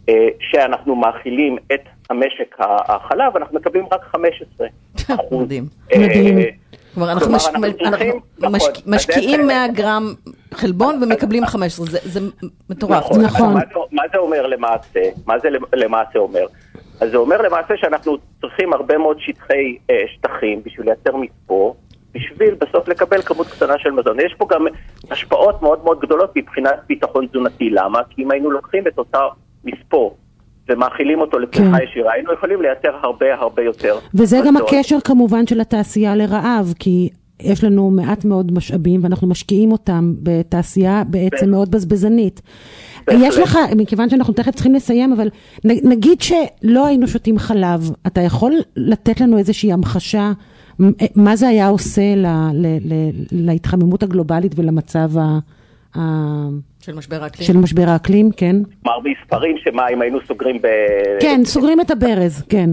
אה, 0.09 0.27
שאנחנו 0.39 0.95
מאכילים 0.95 1.57
את 1.73 1.81
המשק 2.09 2.55
ה- 2.59 2.93
החלב, 2.95 3.37
אנחנו 3.37 3.59
מקבלים 3.59 3.85
רק 3.91 4.01
15 4.03 4.67
אחוז. 5.19 5.43
מדהים. 5.43 5.65
אה, 5.93 5.99
מדהים. 5.99 6.37
כלומר, 6.93 7.11
אנחנו, 7.11 7.31
משקיעים 8.85 9.41
זה- 9.41 9.47
100 9.47 9.67
גרם 9.67 10.13
חלבון 10.53 11.03
ומקבלים 11.03 11.45
15, 11.45 11.85
זה, 11.85 11.99
זה 12.03 12.19
מטורף. 12.69 13.03
נכון. 13.03 13.21
נכון. 13.21 13.53
מה 13.53 13.59
זה, 13.59 13.79
מה 13.91 14.03
זה 14.13 14.17
אומר 14.17 14.47
למעשה? 14.47 14.99
מה 15.25 15.39
זה 15.39 15.49
למעשה 15.73 16.19
אומר? 16.19 16.45
אז 17.01 17.11
זה 17.11 17.17
אומר 17.17 17.41
למעשה 17.41 17.73
שאנחנו 17.77 18.17
צריכים 18.41 18.73
הרבה 18.73 18.97
מאוד 18.97 19.17
שטחי 19.19 19.77
אה, 19.89 19.95
שטחים 20.15 20.61
בשביל 20.65 20.85
לייצר 20.85 21.15
מספור, 21.15 21.75
בשביל 22.13 22.53
בסוף 22.53 22.87
לקבל 22.87 23.21
כמות 23.21 23.47
קטנה 23.47 23.73
של 23.79 23.91
מזון. 23.91 24.19
יש 24.19 24.33
פה 24.37 24.47
גם 24.49 24.65
השפעות 25.11 25.61
מאוד 25.61 25.83
מאוד 25.83 25.99
גדולות 25.99 26.31
מבחינת 26.35 26.75
ביטחון 26.87 27.27
תזונתי. 27.27 27.69
למה? 27.69 27.99
כי 28.09 28.23
אם 28.23 28.31
היינו 28.31 28.51
לוקחים 28.51 28.87
את 28.87 28.97
אותה 28.97 29.19
מספור 29.63 30.17
ומאכילים 30.69 31.19
אותו 31.19 31.39
לצריכה 31.39 31.77
כן. 31.77 31.83
ישירה, 31.83 32.13
היינו 32.13 32.33
יכולים 32.33 32.61
לייצר 32.61 32.95
הרבה 33.03 33.33
הרבה 33.35 33.61
יותר. 33.63 33.95
וזה 34.13 34.37
גם 34.45 34.53
מזון. 34.55 34.67
הקשר 34.67 34.97
כמובן 35.03 35.47
של 35.47 35.61
התעשייה 35.61 36.15
לרעב, 36.15 36.73
כי 36.79 37.09
יש 37.39 37.63
לנו 37.63 37.91
מעט 37.91 38.25
מאוד 38.25 38.51
משאבים 38.51 39.03
ואנחנו 39.03 39.27
משקיעים 39.27 39.71
אותם 39.71 40.13
בתעשייה 40.23 41.03
בעצם 41.07 41.49
מאוד 41.49 41.71
בזבזנית. 41.71 42.41
בהחלט. 43.07 43.23
יש 43.23 43.37
לך, 43.37 43.57
מכיוון 43.77 44.09
שאנחנו 44.09 44.33
תכף 44.33 44.51
צריכים 44.51 44.73
לסיים, 44.73 45.13
אבל 45.13 45.29
נגיד 45.63 46.21
שלא 46.21 46.87
היינו 46.87 47.07
שותים 47.07 47.37
חלב, 47.39 47.91
אתה 48.07 48.21
יכול 48.21 48.53
לתת 48.75 49.21
לנו 49.21 49.37
איזושהי 49.37 49.73
המחשה 49.73 50.31
מה 51.15 51.35
זה 51.35 51.47
היה 51.47 51.67
עושה 51.67 52.15
ל, 52.15 52.25
ל, 52.53 52.65
ל, 52.65 52.93
להתחממות 53.31 54.03
הגלובלית 54.03 54.51
ולמצב 54.55 55.17
ה, 55.17 55.39
של 56.79 56.95
משבר 56.95 57.23
האקלים. 57.23 57.47
של 57.47 57.57
משבר 57.57 57.83
האקלים, 57.87 58.31
כן? 58.37 58.55
כלומר, 58.83 58.99
מספרים 58.99 59.57
שמה, 59.57 59.87
אם 59.87 60.01
היינו 60.01 60.19
סוגרים 60.27 60.61
ב... 60.61 60.67
כן, 61.19 61.41
סוגרים 61.43 61.81
את 61.81 61.91
הברז, 61.91 62.45
כן. 62.49 62.69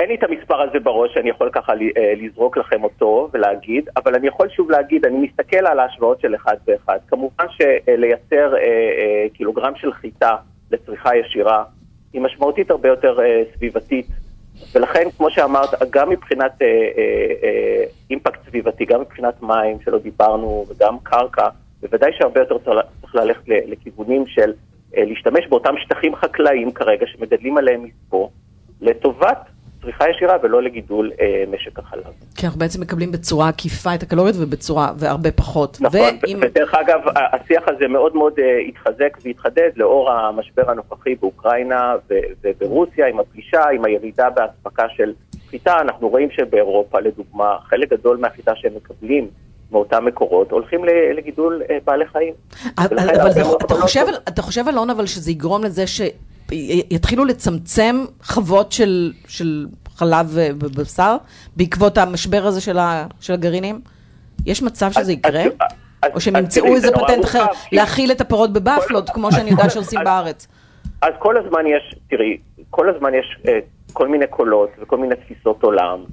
אין 0.00 0.08
לי 0.08 0.14
את 0.14 0.22
המספר 0.22 0.60
הזה 0.60 0.80
בראש, 0.80 1.16
אני 1.16 1.30
יכול 1.30 1.50
ככה 1.52 1.72
אה, 1.72 2.12
לזרוק 2.22 2.56
לכם 2.56 2.84
אותו 2.84 3.28
ולהגיד, 3.32 3.88
אבל 3.96 4.14
אני 4.14 4.26
יכול 4.26 4.48
שוב 4.48 4.70
להגיד, 4.70 5.04
אני 5.04 5.18
מסתכל 5.18 5.66
על 5.66 5.78
ההשוואות 5.78 6.20
של 6.20 6.34
אחד 6.34 6.56
ואחד. 6.66 6.98
כמובן 7.08 7.44
שלייצר 7.50 8.54
אה, 8.54 8.60
אה, 8.60 9.26
קילוגרם 9.32 9.72
של 9.76 9.92
חיטה 9.92 10.36
לצריכה 10.70 11.16
ישירה 11.16 11.64
היא 12.12 12.20
משמעותית 12.20 12.70
הרבה 12.70 12.88
יותר 12.88 13.20
אה, 13.20 13.42
סביבתית, 13.56 14.06
ולכן, 14.74 15.08
כמו 15.16 15.30
שאמרת, 15.30 15.68
גם 15.90 16.10
מבחינת 16.10 16.62
אה, 16.62 16.66
אה, 16.66 16.92
אה, 17.42 17.84
אימפקט 18.10 18.40
סביבתי, 18.48 18.84
גם 18.84 19.00
מבחינת 19.00 19.42
מים, 19.42 19.76
שלא 19.84 19.98
דיברנו, 19.98 20.66
וגם 20.68 20.96
קרקע, 21.02 21.48
בוודאי 21.84 22.10
שהרבה 22.18 22.40
יותר 22.40 22.58
צריך 23.00 23.14
ללכת 23.14 23.42
לכיוונים 23.46 24.26
של 24.26 24.52
אה, 24.96 25.04
להשתמש 25.04 25.46
באותם 25.48 25.74
שטחים 25.84 26.16
חקלאיים 26.16 26.72
כרגע 26.72 27.06
שמגדלים 27.06 27.56
עליהם 27.58 27.84
מספור, 27.84 28.30
לטובת 28.80 29.38
צריכה 29.82 30.04
ישירה 30.10 30.36
ולא 30.42 30.62
לגידול 30.62 31.10
אה, 31.20 31.44
משק 31.52 31.78
החלב. 31.78 32.02
כי 32.36 32.46
אנחנו 32.46 32.60
בעצם 32.60 32.80
מקבלים 32.80 33.12
בצורה 33.12 33.48
עקיפה 33.48 33.94
את 33.94 34.02
הקלוריות 34.02 34.36
ובצורה, 34.38 34.92
והרבה 34.98 35.30
פחות. 35.32 35.78
נכון, 35.80 36.00
ואם- 36.22 36.38
ודרך 36.42 36.74
אגב, 36.74 37.00
השיח 37.32 37.62
הזה 37.68 37.88
מאוד 37.88 38.14
מאוד 38.16 38.32
אה, 38.38 38.58
התחזק 38.68 39.18
והתחדד 39.24 39.70
לאור 39.76 40.10
המשבר 40.10 40.70
הנוכחי 40.70 41.14
באוקראינה 41.14 41.94
ו- 42.10 42.14
וברוסיה, 42.44 43.06
עם 43.06 43.20
הפלישה, 43.20 43.62
עם 43.74 43.84
הירידה 43.84 44.30
באספקה 44.30 44.88
של 44.88 45.12
חיטה. 45.50 45.80
אנחנו 45.80 46.08
רואים 46.08 46.30
שבאירופה, 46.30 47.00
לדוגמה, 47.00 47.56
חלק 47.64 47.90
גדול 47.90 48.16
מהחיטה 48.16 48.52
שהם 48.56 48.72
מקבלים 48.76 49.28
מאותם 49.74 50.04
מקורות 50.04 50.50
הולכים 50.50 50.84
לגידול 51.16 51.62
אה, 51.70 51.78
בעלי 51.84 52.06
חיים. 52.06 52.34
אבל, 52.78 53.32
זה, 53.32 53.42
מאוד 53.42 53.62
אתה, 53.64 53.74
חושב, 53.74 54.04
אתה 54.28 54.42
חושב, 54.42 54.68
אלון, 54.68 54.90
אבל 54.90 55.06
שזה 55.06 55.30
יגרום 55.30 55.64
לזה 55.64 55.84
שיתחילו 55.86 57.24
לצמצם 57.24 58.04
חוות 58.22 58.72
של, 58.72 59.12
של 59.28 59.66
חלב 59.96 60.26
ובשר 60.34 61.16
בעקבות 61.56 61.98
המשבר 61.98 62.46
הזה 62.46 62.60
של, 62.60 62.78
ה, 62.78 63.06
של 63.20 63.32
הגרעינים? 63.32 63.80
יש 64.46 64.62
מצב 64.62 64.92
שזה 64.92 65.12
יקרה? 65.12 65.44
או 66.14 66.20
שהם 66.20 66.36
ימצאו 66.36 66.66
איזה 66.66 66.92
פטנט 66.92 67.24
אחר, 67.24 67.44
להאכיל 67.72 68.12
את 68.12 68.20
הפירות 68.20 68.52
בבפלות, 68.52 69.10
כמו 69.10 69.32
שאני 69.32 69.50
יודעת 69.50 69.70
שעושים 69.70 70.00
בארץ. 70.04 70.48
אז 71.02 71.12
כל 71.18 71.36
הזמן 71.36 71.66
יש, 71.66 71.94
תראי, 72.10 72.38
כל 72.70 72.88
הזמן 72.88 73.14
יש 73.14 73.38
אה, 73.48 73.58
כל 73.92 74.08
מיני 74.08 74.26
קולות 74.26 74.70
וכל 74.82 74.96
מיני 74.96 75.14
תפיסות 75.14 75.62
עולם. 75.62 76.04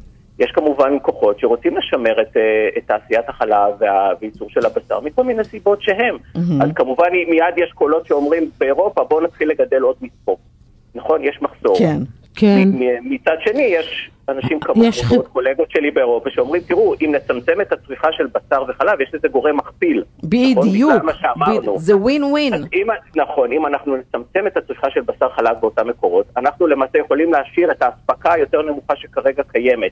יש 0.42 0.52
כמובן 0.52 0.98
כוחות 1.02 1.40
שרוצים 1.40 1.78
לשמר 1.78 2.22
את, 2.22 2.38
אה, 2.38 2.42
את 2.78 2.84
תעשיית 2.88 3.30
החלב 3.30 3.74
וה- 3.80 4.10
וייצור 4.22 4.50
של 4.50 4.66
הבשר 4.66 5.00
מכל 5.00 5.24
מיני 5.24 5.44
סיבות 5.44 5.82
שהם. 5.82 6.18
אז 6.62 6.70
כמובן 6.76 7.06
מיד 7.30 7.58
יש 7.58 7.72
קולות 7.72 8.06
שאומרים 8.08 8.50
באירופה 8.60 9.04
בואו 9.04 9.22
נתחיל 9.22 9.50
לגדל 9.50 9.82
עוד 9.82 9.96
מספור. 10.02 10.38
נכון? 10.96 11.24
יש 11.24 11.40
מחסור. 11.42 11.78
כן. 11.80 11.98
כן. 12.36 12.64
מ- 12.66 12.80
מ- 12.80 13.14
מצד 13.14 13.36
שני, 13.46 13.62
יש 13.62 14.10
אנשים 14.30 14.60
כמוהו, 14.60 14.84
יש 14.90 15.12
ועוד 15.12 15.28
קולגות 15.28 15.72
שלי 15.72 15.92
באירופה, 15.92 16.30
שאומרים, 16.30 16.62
תראו, 16.62 16.94
אם 17.02 17.12
נצמצם 17.16 17.62
את 17.62 17.72
הצריכה 17.74 18.08
של 18.12 18.28
בשר 18.28 18.64
וחלב, 18.68 19.02
יש 19.02 19.10
לזה 19.14 19.28
גורם 19.28 19.58
מכפיל. 19.58 20.04
נכון? 20.18 20.30
בדיוק, 20.70 20.92
בגלל 20.94 21.06
מה 21.06 21.14
שאמרנו. 21.14 21.76
ב- 21.76 21.78
זה 21.80 21.98
ווין 21.98 22.24
ווין. 22.24 22.54
אם, 22.54 22.88
נכון, 23.16 23.52
אם 23.52 23.66
אנחנו 23.66 23.96
נצמצם 23.98 24.48
את 24.48 24.58
הצריכה 24.58 24.90
של 24.90 25.02
בשר 25.02 25.30
חלב 25.30 25.58
באותם 25.62 25.88
מקורות, 25.88 26.26
אנחנו 26.38 26.68
למעשה 26.68 26.98
יכולים 26.98 27.34
להשאיר 27.34 27.72
את 27.72 27.82
האספקה 27.82 28.34
היותר 28.34 28.62
נמוכה 28.62 28.96
שכרגע 28.96 29.44
קיימת 29.52 29.92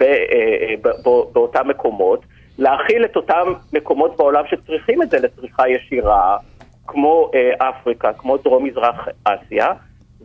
ב, 0.00 0.02
אה, 0.02 0.08
אה, 0.08 0.74
ב, 0.82 0.88
ב, 0.88 1.32
באותם 1.32 1.68
מקומות, 1.68 2.20
להכיל 2.58 3.04
את 3.04 3.16
אותם 3.16 3.52
מקומות 3.72 4.16
בעולם 4.16 4.44
שצריכים 4.50 5.02
את 5.02 5.10
זה 5.10 5.18
לצריכה 5.18 5.68
ישירה, 5.68 6.36
כמו 6.86 7.30
אה, 7.34 7.68
אפריקה, 7.68 8.12
כמו 8.12 8.36
דרום-מזרח 8.36 9.08
אסיה, 9.24 9.68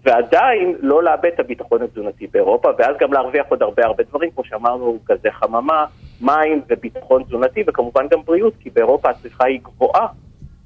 ועדיין 0.05 0.75
לא 0.79 1.03
לאבד 1.03 1.29
את 1.35 1.39
הביטחון 1.39 1.81
התזונתי 1.81 2.27
באירופה, 2.27 2.69
ואז 2.77 2.95
גם 2.99 3.13
להרוויח 3.13 3.45
עוד 3.49 3.61
הרבה 3.61 3.85
הרבה 3.85 4.03
דברים, 4.03 4.29
כמו 4.35 4.43
שאמרנו, 4.43 4.99
גזי 5.09 5.31
חממה, 5.31 5.85
מים 6.21 6.61
וביטחון 6.69 7.23
תזונתי, 7.23 7.63
וכמובן 7.67 8.07
גם 8.11 8.19
בריאות, 8.25 8.53
כי 8.59 8.69
באירופה 8.69 9.09
הצריכה 9.09 9.45
היא 9.45 9.59
גבוהה, 9.63 10.07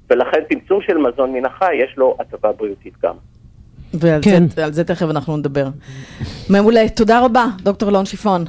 ולכן 0.10 0.40
צמצום 0.50 0.82
של 0.82 0.98
מזון 0.98 1.34
מן 1.34 1.46
החי 1.46 1.76
יש 1.76 1.98
לו 1.98 2.16
הטבה 2.20 2.52
בריאותית 2.52 2.94
גם. 3.04 3.16
ועל 3.94 4.22
כן. 4.24 4.48
זה, 4.48 4.72
זה 4.72 4.84
תכף 4.84 5.06
אנחנו 5.10 5.38
נדבר. 5.38 5.66
מעולה, 6.50 6.90
תודה 6.90 7.26
רבה, 7.26 7.46
דוקטור 7.64 7.90
אלון 7.90 8.06
שיפון. 8.06 8.46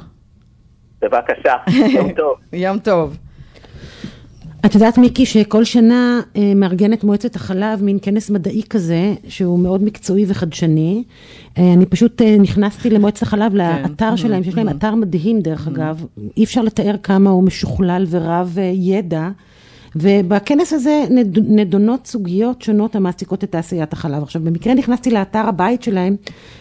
בבקשה, 1.05 1.55
יום 1.67 2.13
טוב. 2.17 2.37
יום 2.53 2.79
טוב. 2.79 3.17
את 4.65 4.75
יודעת, 4.75 4.97
מיקי, 4.97 5.25
שכל 5.25 5.63
שנה 5.63 6.21
אה, 6.35 6.53
מארגנת 6.55 7.03
מועצת 7.03 7.35
החלב 7.35 7.83
מין 7.83 7.97
כנס 8.01 8.29
מדעי 8.29 8.63
כזה, 8.69 9.13
שהוא 9.27 9.59
מאוד 9.59 9.83
מקצועי 9.83 10.25
וחדשני. 10.27 11.03
אה, 11.57 11.73
אני 11.73 11.85
פשוט 11.85 12.21
אה, 12.21 12.37
נכנסתי 12.39 12.89
למועצת 12.89 13.21
החלב, 13.21 13.55
לאתר 13.55 14.15
שלהם, 14.15 14.43
שיש 14.43 14.55
להם 14.55 14.69
אתר 14.69 14.95
מדהים 14.95 15.39
דרך 15.39 15.67
אגב. 15.67 16.05
אי 16.37 16.43
אפשר 16.43 16.61
לתאר 16.61 16.95
כמה 17.03 17.29
הוא 17.29 17.43
משוכלל 17.43 18.05
ורב 18.09 18.57
ידע. 18.73 19.29
ובכנס 19.95 20.73
הזה 20.73 21.03
נד- 21.09 21.39
נדונות 21.49 22.07
סוגיות 22.07 22.61
שונות 22.61 22.95
המעסיקות 22.95 23.43
את 23.43 23.51
תעשיית 23.51 23.93
החלב. 23.93 24.23
עכשיו, 24.23 24.41
במקרה 24.45 24.73
נכנסתי 24.73 25.11
לאתר 25.11 25.47
הבית 25.47 25.83
שלהם, 25.83 26.15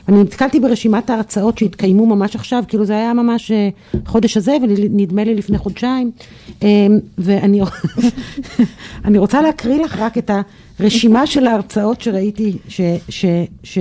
ואני 0.08 0.22
נתקלתי 0.22 0.60
ברשימת 0.60 1.10
ההרצאות 1.10 1.58
שהתקיימו 1.58 2.06
ממש 2.06 2.36
עכשיו, 2.36 2.64
כאילו 2.68 2.84
זה 2.84 2.96
היה 2.96 3.14
ממש 3.14 3.50
אה, 3.50 3.68
חודש 4.06 4.36
הזה, 4.36 4.56
ונדמה 4.62 5.24
לי 5.24 5.34
לפני 5.34 5.58
חודשיים. 5.58 6.10
אה, 6.62 6.68
ואני 7.18 7.60
אני 9.04 9.18
רוצה 9.18 9.42
להקריא 9.42 9.84
לך 9.84 9.98
רק 9.98 10.18
את 10.18 10.30
הרשימה 10.78 11.26
של 11.26 11.46
ההרצאות 11.46 12.00
שראיתי, 12.00 12.56
ש, 12.68 12.80
ש, 13.62 13.78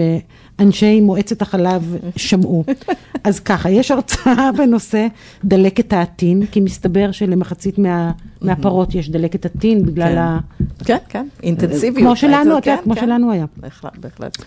שאנשי 0.61 1.01
מועצת 1.01 1.41
החלב 1.41 1.95
שמעו. 2.15 2.63
אז 3.23 3.39
ככה, 3.39 3.69
יש 3.69 3.91
הרצאה 3.91 4.49
בנושא 4.57 5.07
דלקת 5.45 5.93
העטין, 5.93 6.45
כי 6.51 6.59
מסתבר 6.59 7.11
שלמחצית 7.11 7.77
מה, 7.77 8.11
מהפרות 8.41 8.95
יש 8.95 9.09
דלקת 9.09 9.45
עטין 9.45 9.85
בגלל 9.85 10.07
כן. 10.11 10.17
ה... 10.17 10.39
כן, 10.85 10.97
כן, 11.09 11.27
אינטנסיביות. 11.43 12.07
כמו 12.07 12.15
שלנו, 12.15 12.57
את 12.57 12.63
כן, 12.63 12.75
כמו 12.83 12.95
כן. 12.95 13.01
שלנו 13.01 13.31
היה. 13.31 13.45
בהחלט, 13.57 13.97
בהחלט. 13.97 14.37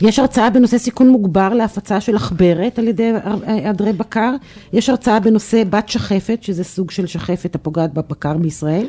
יש 0.00 0.18
הרצאה 0.18 0.50
בנושא 0.50 0.78
סיכון 0.78 1.08
מוגבר 1.08 1.48
להפצה 1.54 2.00
של 2.00 2.16
עכברת 2.16 2.78
על 2.78 2.88
ידי 2.88 3.12
עדרי 3.64 3.92
בקר. 3.92 4.34
יש 4.72 4.88
הרצאה 4.88 5.20
בנושא 5.20 5.62
בת 5.70 5.88
שחפת, 5.88 6.38
שזה 6.42 6.64
סוג 6.64 6.90
של 6.90 7.06
שחפת 7.06 7.54
הפוגעת 7.54 7.94
בבקר 7.94 8.36
בישראל. 8.36 8.86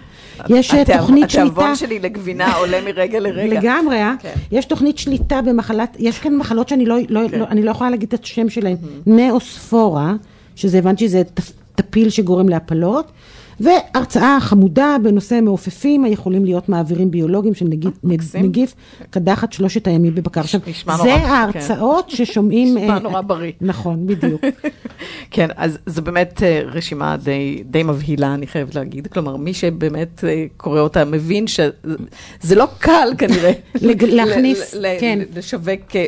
יש 0.50 0.74
אה, 0.74 0.81
התיאבון- 0.81 0.97
תוכנית 1.01 1.29
שליטה... 1.29 1.45
התיאבון 1.47 1.75
שלי 1.75 2.00
לגבינה 2.00 2.55
עולה 2.55 2.77
מרגע 2.86 3.19
לרגע. 3.19 3.59
לגמרי, 3.59 3.95
אה? 4.01 4.13
כן. 4.19 4.33
יש 4.51 4.65
תוכנית 4.65 4.97
שליטה 4.97 5.41
במחלת, 5.41 5.97
יש 6.00 6.19
כאן 6.19 6.38
מחלות 6.58 6.70
שאני 6.70 6.86
לא, 6.86 6.96
לא, 7.10 7.30
כן. 7.32 7.40
לא, 7.40 7.46
אני 7.50 7.64
לא 7.64 7.72
יכולה 7.72 7.90
להגיד 7.90 8.14
את 8.14 8.24
השם 8.24 8.50
שלהן, 8.50 8.76
נאוספורה, 9.06 10.14
שזה 10.56 10.78
הבנתי 10.78 11.08
שזה 11.08 11.22
טפ- 11.40 11.52
טפיל 11.76 12.10
שגורם 12.10 12.50
להפלות, 12.50 13.12
והרצאה 13.60 14.38
חמודה 14.40 14.96
בנושא 15.04 15.40
מעופפים 15.42 16.04
היכולים 16.04 16.46
להיות 16.46 16.70
מעבירים 16.70 17.12
ביולוגיים 17.12 17.54
של 17.54 17.66
נגיף, 17.66 17.94
מקסים. 18.04 18.46
נגיף 18.46 18.76
קדחת 19.10 19.54
שלושת 19.54 19.88
הימים 19.88 20.16
בבקר. 20.16 20.42
עכשיו, 20.42 20.62
זה 20.86 21.04
נורא, 21.04 21.10
ההרצאות 21.10 22.10
ששומעים... 22.10 22.76
נשמע 22.78 22.94
אה, 22.94 23.00
נורא 23.00 23.22
בריא. 23.22 23.52
נכון, 23.62 24.08
בדיוק. 24.08 24.42
כן, 25.32 25.48
אז 25.56 25.78
זו 25.86 26.02
באמת 26.02 26.44
אה, 26.44 26.62
רשימה 26.66 27.18
די, 27.18 27.64
די 27.66 27.84
מבהילה, 27.84 28.34
אני 28.34 28.48
חייבת 28.48 28.76
להגיד. 28.76 29.08
כלומר, 29.08 29.36
מי 29.36 29.54
שבאמת 29.54 30.24
אה, 30.24 30.46
קורא 30.58 30.80
אותה 30.80 31.06
מבין 31.06 31.48
שזה 31.48 32.56
לא 32.56 32.68
קל 32.80 33.10
כנראה. 33.18 33.52
להכניס, 34.02 34.76
כן. 35.00 35.20
לשווק, 35.36 35.96
אה, 35.96 36.06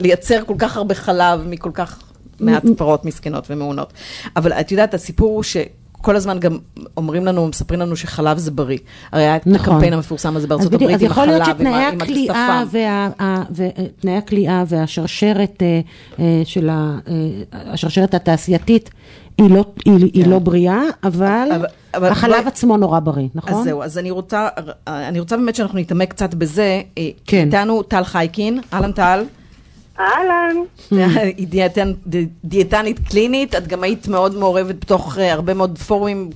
לייצר 0.00 0.44
כל 0.46 0.54
כך 0.58 0.76
הרבה 0.76 0.94
חלב 0.94 1.46
מכל 1.48 1.70
כך 1.74 2.02
מעט 2.40 2.62
פרות 2.76 3.04
מסכנות 3.04 3.50
ומעונות. 3.50 3.92
אבל 4.36 4.52
את 4.52 4.72
יודעת, 4.72 4.94
הסיפור 4.94 5.34
הוא 5.34 5.42
ש... 5.42 5.56
כל 6.06 6.16
הזמן 6.16 6.38
גם 6.38 6.58
אומרים 6.96 7.26
לנו, 7.26 7.48
מספרים 7.48 7.80
לנו 7.80 7.96
שחלב 7.96 8.38
זה 8.38 8.50
בריא. 8.50 8.78
הרי 9.12 9.22
היה 9.22 9.36
את 9.36 9.46
נכון. 9.46 9.72
הקמפיין 9.74 9.92
המפורסם 9.92 10.36
הזה 10.36 10.46
בארצות 10.46 10.66
אז 10.66 10.74
הברית 10.74 10.94
אז 10.96 11.02
עם 11.02 11.06
יכול 11.10 11.26
להיות 11.26 11.40
החלב, 11.42 11.54
עם 11.54 11.66
שתנאי 11.66 11.82
ה- 11.84 11.88
עם 11.88 12.00
הכליאה 12.00 12.46
השפם. 12.60 12.68
וה- 12.78 13.08
ה- 13.26 13.42
ו- 13.56 13.68
תנאי 14.00 14.14
הכליאה 14.16 14.64
והשרשרת 14.68 15.62
אה, 15.62 15.80
אה, 16.18 16.42
של 16.44 16.68
ה- 16.68 16.98
אה, 17.08 17.14
השרשרת 17.72 18.14
התעשייתית 18.14 18.90
היא 19.38 19.50
לא, 19.50 19.64
היא, 19.84 20.10
היא 20.14 20.26
לא 20.26 20.38
בריאה, 20.38 20.80
אבל, 21.04 21.48
אבל- 21.56 21.66
אבל 21.94 22.08
החלב 22.08 22.32
בואי- 22.36 22.46
עצמו 22.46 22.76
נורא 22.76 23.00
בריא, 23.00 23.28
נכון? 23.34 23.52
אז 23.54 23.64
זהו, 23.64 23.82
אז 23.82 23.98
אני 23.98 24.10
רוצה, 24.10 24.48
אני 24.86 25.20
רוצה 25.20 25.36
באמת 25.36 25.54
שאנחנו 25.54 25.78
נתעמק 25.78 26.10
קצת 26.10 26.34
בזה. 26.34 26.82
כן. 27.26 27.46
איתנו 27.46 27.82
טל 27.82 28.04
חייקין, 28.04 28.60
אהלן 28.72 28.92
טל. 28.92 29.24
אהלן. 30.00 30.56
היא 31.36 31.46
דיאטן- 31.48 31.92
ד- 32.14 32.26
דיאטנית 32.44 32.98
קלינית, 33.08 33.54
את 33.54 33.66
גם 33.68 33.82
היית 33.82 34.08
מאוד 34.08 34.34
מעורבת 34.34 34.74
בתוך 34.74 35.18
אה, 35.18 35.32
הרבה 35.32 35.54
מאוד 35.54 35.78
פורומים 35.78 36.30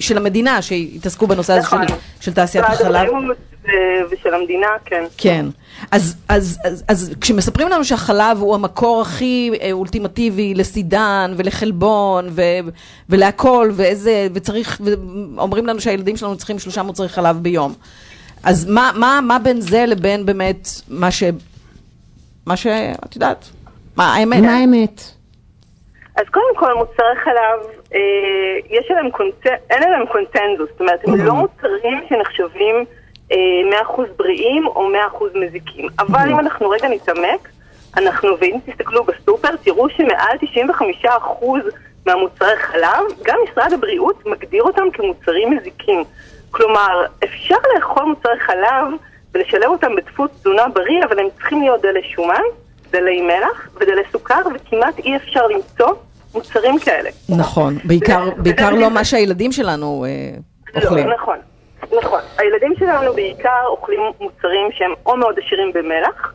של 0.00 0.16
המדינה 0.16 0.62
שהתעסקו 0.62 1.26
בנושא 1.26 1.52
הזה 1.52 1.68
של- 1.68 1.76
נכון. 1.76 1.96
של 2.20 2.32
תעשיית 2.32 2.64
החלב. 2.64 3.08
ושל 4.10 4.34
המדינה, 4.34 4.66
כן. 4.84 5.04
כן. 5.16 5.46
אז, 5.90 6.16
אז, 6.28 6.58
אז, 6.64 6.84
אז 6.88 7.10
כשמספרים 7.20 7.68
לנו 7.68 7.84
שהחלב 7.84 8.38
הוא 8.40 8.54
המקור 8.54 9.02
הכי 9.02 9.50
אה, 9.60 9.72
אולטימטיבי 9.72 10.54
לסידן 10.54 11.34
ולחלבון 11.36 12.26
ו, 12.30 12.42
ולהכל, 13.08 13.70
ואיזה, 13.74 14.28
וצריך, 14.34 14.80
ואומרים 15.36 15.66
לנו 15.66 15.80
שהילדים 15.80 16.16
שלנו 16.16 16.36
צריכים 16.36 16.58
שלושה 16.58 16.82
מוצרי 16.82 17.08
חלב 17.08 17.36
ביום. 17.42 17.74
אז 18.42 18.66
מה, 18.66 18.90
מה, 18.94 19.20
מה 19.22 19.38
בין 19.38 19.60
זה 19.60 19.84
לבין 19.86 20.26
באמת 20.26 20.68
מה 20.88 21.10
ש... 21.10 21.22
מה 22.46 22.56
שאת 22.56 23.14
יודעת? 23.14 23.44
מה 23.96 24.14
האמת? 24.14 24.42
מה 24.42 24.56
האמת? 24.56 25.00
אז 26.16 26.24
קודם 26.30 26.56
כל, 26.56 26.74
מוצרי 26.74 27.16
חלב, 27.24 27.82
אה, 27.94 27.98
יש 28.70 28.90
עליהם 28.90 29.10
קונצ... 29.10 29.46
אין 29.70 29.82
עליהם 29.82 30.06
קונצנזוס, 30.06 30.68
זאת 30.70 30.80
אומרת, 30.80 31.08
הם 31.08 31.26
לא 31.26 31.34
מוצרים 31.34 32.00
שנחשבים 32.08 32.84
אה, 33.32 33.80
100% 33.96 34.00
בריאים 34.16 34.66
או 34.66 34.88
100% 35.34 35.38
מזיקים. 35.38 35.86
אבל 35.98 36.30
אם 36.30 36.38
אנחנו 36.38 36.68
רגע 36.68 36.88
נתעמק, 36.88 37.48
אנחנו, 37.96 38.28
ואם 38.40 38.56
תסתכלו 38.66 39.04
בסופר, 39.04 39.56
תראו 39.64 39.90
שמעל 39.90 40.36
95% 41.04 41.08
מהמוצרי 42.06 42.56
חלב, 42.56 43.02
גם 43.22 43.38
משרד 43.50 43.72
הבריאות 43.72 44.26
מגדיר 44.26 44.62
אותם 44.62 44.90
כמוצרים 44.92 45.56
מזיקים. 45.56 46.04
כלומר, 46.50 47.04
אפשר 47.24 47.56
לאכול 47.74 48.04
מוצרי 48.04 48.40
חלב 48.40 48.84
ולשלב 49.34 49.64
אותם 49.70 49.96
בדפוס 49.96 50.30
תזונה 50.40 50.68
בריא, 50.68 51.04
אבל 51.08 51.18
הם 51.18 51.26
צריכים 51.34 51.60
להיות 51.62 51.82
דלי 51.82 52.02
שומן, 52.14 52.40
דלי 52.90 53.20
מלח 53.22 53.68
ודלי 53.76 54.02
סוכר, 54.12 54.40
וכמעט 54.54 54.98
אי 54.98 55.16
אפשר 55.16 55.46
למצוא 55.46 55.88
מוצרים 56.34 56.78
כאלה. 56.78 57.10
נכון, 57.28 57.78
בעיקר, 57.84 58.24
זה- 58.24 58.42
בעיקר 58.42 58.70
זה- 58.74 58.80
לא 58.80 58.90
מה 58.90 59.04
שהילדים 59.04 59.52
שלנו 59.52 60.04
אה, 60.08 60.36
אוכלים. 60.82 61.08
לא, 61.08 61.14
נכון, 61.14 61.38
נכון. 61.98 62.20
הילדים 62.38 62.72
שלנו 62.78 63.12
בעיקר 63.14 63.50
אוכלים 63.66 64.00
מוצרים 64.20 64.68
שהם 64.72 64.90
או 65.06 65.16
מאוד 65.16 65.34
עשירים 65.44 65.72
במלח, 65.74 66.34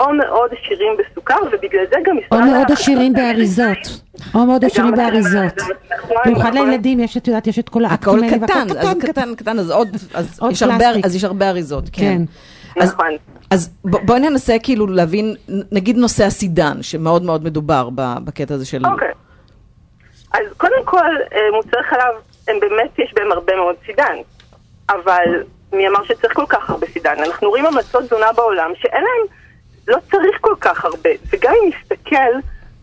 או 0.00 0.12
מאוד 0.12 0.50
עשירים 0.62 0.92
בסוכר, 0.98 1.34
ובגלל 1.52 1.84
זה 1.90 1.96
גם 2.04 2.16
או 2.32 2.36
משרד 2.38 2.50
מאוד 2.52 2.70
ה- 2.70 2.72
עשירים 2.72 3.12
באריזות. 3.12 4.02
או 4.34 4.46
מאוד 4.46 4.64
עשירים 4.64 4.94
באריזות. 4.96 5.52
במיוחד 6.24 6.52
נכון. 6.54 6.68
לילדים, 6.68 7.00
יש, 7.00 7.16
את 7.16 7.28
יודעת, 7.28 7.46
יש 7.46 7.58
את 7.58 7.68
כל 7.68 7.84
האקטים 7.84 8.14
הכל 8.14 8.24
האלה, 8.24 8.46
קטן, 8.46 8.66
והכל 8.74 8.88
אז 8.88 8.96
קטן, 9.00 9.34
קטן, 9.34 9.58
אז 9.58 9.70
עוד, 9.70 9.88
אז 10.14 10.38
עוד 10.40 10.52
יש 10.52 10.62
הרבה, 10.62 10.78
פלסטיק. 10.78 11.04
אז 11.04 11.16
יש 11.16 11.24
הרבה 11.24 11.48
אריזות, 11.50 11.84
כן. 11.92 12.02
כן. 12.74 12.82
אז, 12.82 12.92
נכון. 12.92 13.06
אז 13.50 13.70
בואי 13.84 14.20
ננסה 14.20 14.56
כאילו 14.62 14.86
להבין, 14.86 15.34
נגיד 15.72 15.96
נושא 15.96 16.24
הסידן, 16.24 16.82
שמאוד 16.82 17.22
מאוד 17.22 17.44
מדובר 17.44 17.88
ב- 17.94 18.14
בקטע 18.24 18.54
הזה 18.54 18.66
של... 18.66 18.86
אוקיי. 18.86 19.08
אז 20.32 20.40
קודם 20.56 20.84
כל, 20.84 20.98
אה, 21.32 21.38
מוצרי 21.56 21.82
חלב, 21.90 22.14
הם 22.48 22.56
באמת, 22.60 22.98
יש 22.98 23.12
בהם 23.16 23.32
הרבה 23.32 23.56
מאוד 23.56 23.74
סידן. 23.86 24.14
אבל 24.90 25.42
מי 25.72 25.88
אמר 25.88 26.04
שצריך 26.04 26.34
כל 26.34 26.44
כך 26.48 26.70
הרבה 26.70 26.86
סידן? 26.92 27.14
אנחנו 27.26 27.48
רואים 27.48 27.66
המלצות 27.66 28.02
תזונה 28.04 28.32
בעולם 28.36 28.70
שאין 28.76 29.02
להם, 29.02 29.39
לא 29.90 29.96
צריך 30.10 30.38
כל 30.40 30.54
כך 30.60 30.84
הרבה. 30.84 31.10
וגם 31.32 31.52
אם 31.52 31.70
נסתכל 31.70 32.32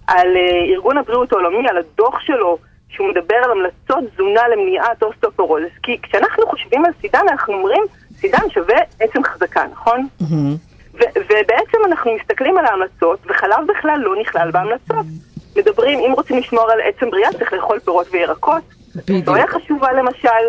על 0.08 0.28
אה, 0.38 0.66
ארגון 0.74 0.98
הבריאות 0.98 1.32
העולמי, 1.32 1.70
על 1.70 1.78
הדוח 1.78 2.20
שלו, 2.20 2.58
שהוא 2.90 3.10
מדבר 3.10 3.36
על 3.36 3.52
המלצות 3.52 4.14
תזונה 4.14 4.48
למניעת 4.48 5.04
אוסטופורוזיס, 5.04 5.72
כי 5.84 5.98
כשאנחנו 6.04 6.48
חושבים 6.48 6.86
על 6.86 6.92
סידן, 7.02 7.26
אנחנו 7.32 7.54
אומרים, 7.54 7.84
סידן 8.20 8.50
שווה 8.54 8.78
עצם 9.00 9.24
חזקה, 9.24 9.64
נכון? 9.72 10.08
ו- 10.94 11.14
ובעצם 11.16 11.78
אנחנו 11.86 12.12
מסתכלים 12.16 12.58
על 12.58 12.66
ההמלצות, 12.66 13.20
וחלב 13.26 13.68
בכלל 13.68 14.00
לא 14.00 14.16
נכלל 14.22 14.52
בהמלצות. 14.52 15.06
מדברים, 15.56 16.00
אם 16.00 16.12
רוצים 16.12 16.38
לשמור 16.38 16.72
על 16.72 16.80
עצם 16.82 17.10
בריאה, 17.10 17.34
צריך 17.34 17.54
לאכול 17.54 17.80
פירות 17.80 18.08
וירקות. 18.12 18.64
בדיוק. 18.96 19.26
סויה 19.26 19.48
חשובה 19.48 19.94
למשל, 19.94 20.44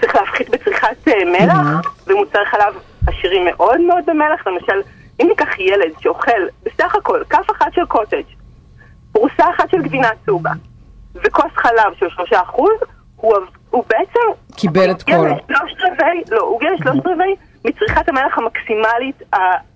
צריך 0.00 0.14
להפחית 0.14 0.50
בצריכת 0.50 1.08
אה, 1.08 1.24
מלח, 1.24 1.92
ומוצרי 2.06 2.46
חלב 2.46 2.74
עשירים 3.06 3.44
מאוד 3.44 3.80
מאוד 3.80 4.04
במלח. 4.06 4.46
למשל, 4.46 4.80
אם 5.20 5.26
ניקח 5.28 5.58
ילד 5.58 5.92
שאוכל 6.00 6.40
בסך 6.62 6.94
הכל 6.94 7.22
כף 7.30 7.50
אחת 7.50 7.72
של 7.72 7.84
קוטג', 7.84 8.22
פרוסה 9.12 9.44
אחת 9.56 9.70
של 9.70 9.82
גבינה 9.82 10.08
צהובה, 10.26 10.50
וכוס 11.14 11.52
חלב 11.56 11.94
של 11.98 12.06
שלושה 12.08 12.42
אחוז, 12.42 12.78
הוא, 13.16 13.34
הוא 13.70 13.84
בעצם... 13.88 14.20
קיבל 14.56 14.90
את 14.90 15.02
כל. 15.02 15.28
לא, 16.30 16.40
הוא 16.40 16.56
הגיע 16.56 16.70
לשלושת 16.72 17.06
רבעי 17.06 17.36
מצריכת 17.64 18.08
המלח 18.08 18.38
המקסימלית, 18.38 19.22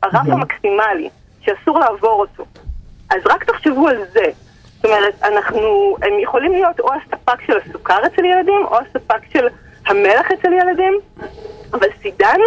הרף 0.03 0.29
המקסימלי, 0.29 1.09
שאסור 1.41 1.79
לעבור 1.79 2.21
אותו. 2.21 2.45
אז 3.11 3.23
רק 3.27 3.45
תחשבו 3.45 3.89
על 3.89 3.97
זה. 4.13 4.25
זאת 4.77 4.85
אומרת, 4.85 5.23
אנחנו, 5.23 5.97
הם 6.03 6.13
יכולים 6.23 6.53
להיות 6.53 6.81
או 6.81 6.89
הספק 6.93 7.43
של 7.47 7.53
הסוכר 7.57 8.07
אצל 8.07 8.25
ילדים, 8.25 8.65
או 8.65 8.79
הספק 8.79 9.21
של 9.33 9.47
המלח 9.87 10.27
אצל 10.33 10.53
ילדים, 10.53 10.95
אבל 11.73 11.87
סידן, 12.03 12.39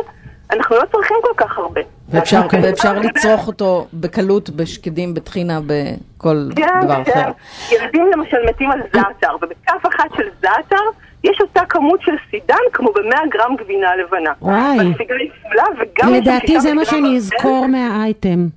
אנחנו 0.52 0.76
לא 0.76 0.84
צריכים 0.92 1.18
כל 1.22 1.34
כך 1.38 1.58
הרבה. 1.58 1.82
ואפשר, 2.14 2.38
אנחנו- 2.38 2.64
ואפשר 2.64 3.00
לצרוך 3.00 3.48
אותו 3.48 3.88
בקלות 3.94 4.50
בשקדים, 4.50 5.14
בטחינה, 5.14 5.60
בכל 5.66 6.50
כן, 6.56 6.68
דבר 6.84 7.04
כן. 7.04 7.12
אחר. 7.12 7.32
ילדים 7.72 8.06
למשל 8.18 8.38
מתים 8.50 8.72
על 8.72 8.80
זעתר, 8.94 9.36
ובכף 9.42 9.88
אחת 9.96 10.10
של 10.18 10.24
זעתר 10.42 10.84
יש 11.24 11.38
אותה 11.42 11.62
כמות 11.70 12.00
של 12.02 12.12
סידן 12.32 12.56
כמו 12.74 12.88
ב-100 12.94 13.18
גרם 13.32 13.56
גבינה 13.56 13.88
לבנה. 13.96 14.32
וואי. 14.42 14.78
והסיגה 14.78 15.16
היא 15.20 15.30
כפולה, 15.40 15.64
וגם... 15.74 16.10
יש 16.14 16.18
שם 16.18 16.22
לדעתי 16.32 16.62
זה 16.62 16.74
מה 16.74 16.86
שאני. 16.86 17.18
אזכור 17.18 17.68
מהאייטם. 17.68 18.48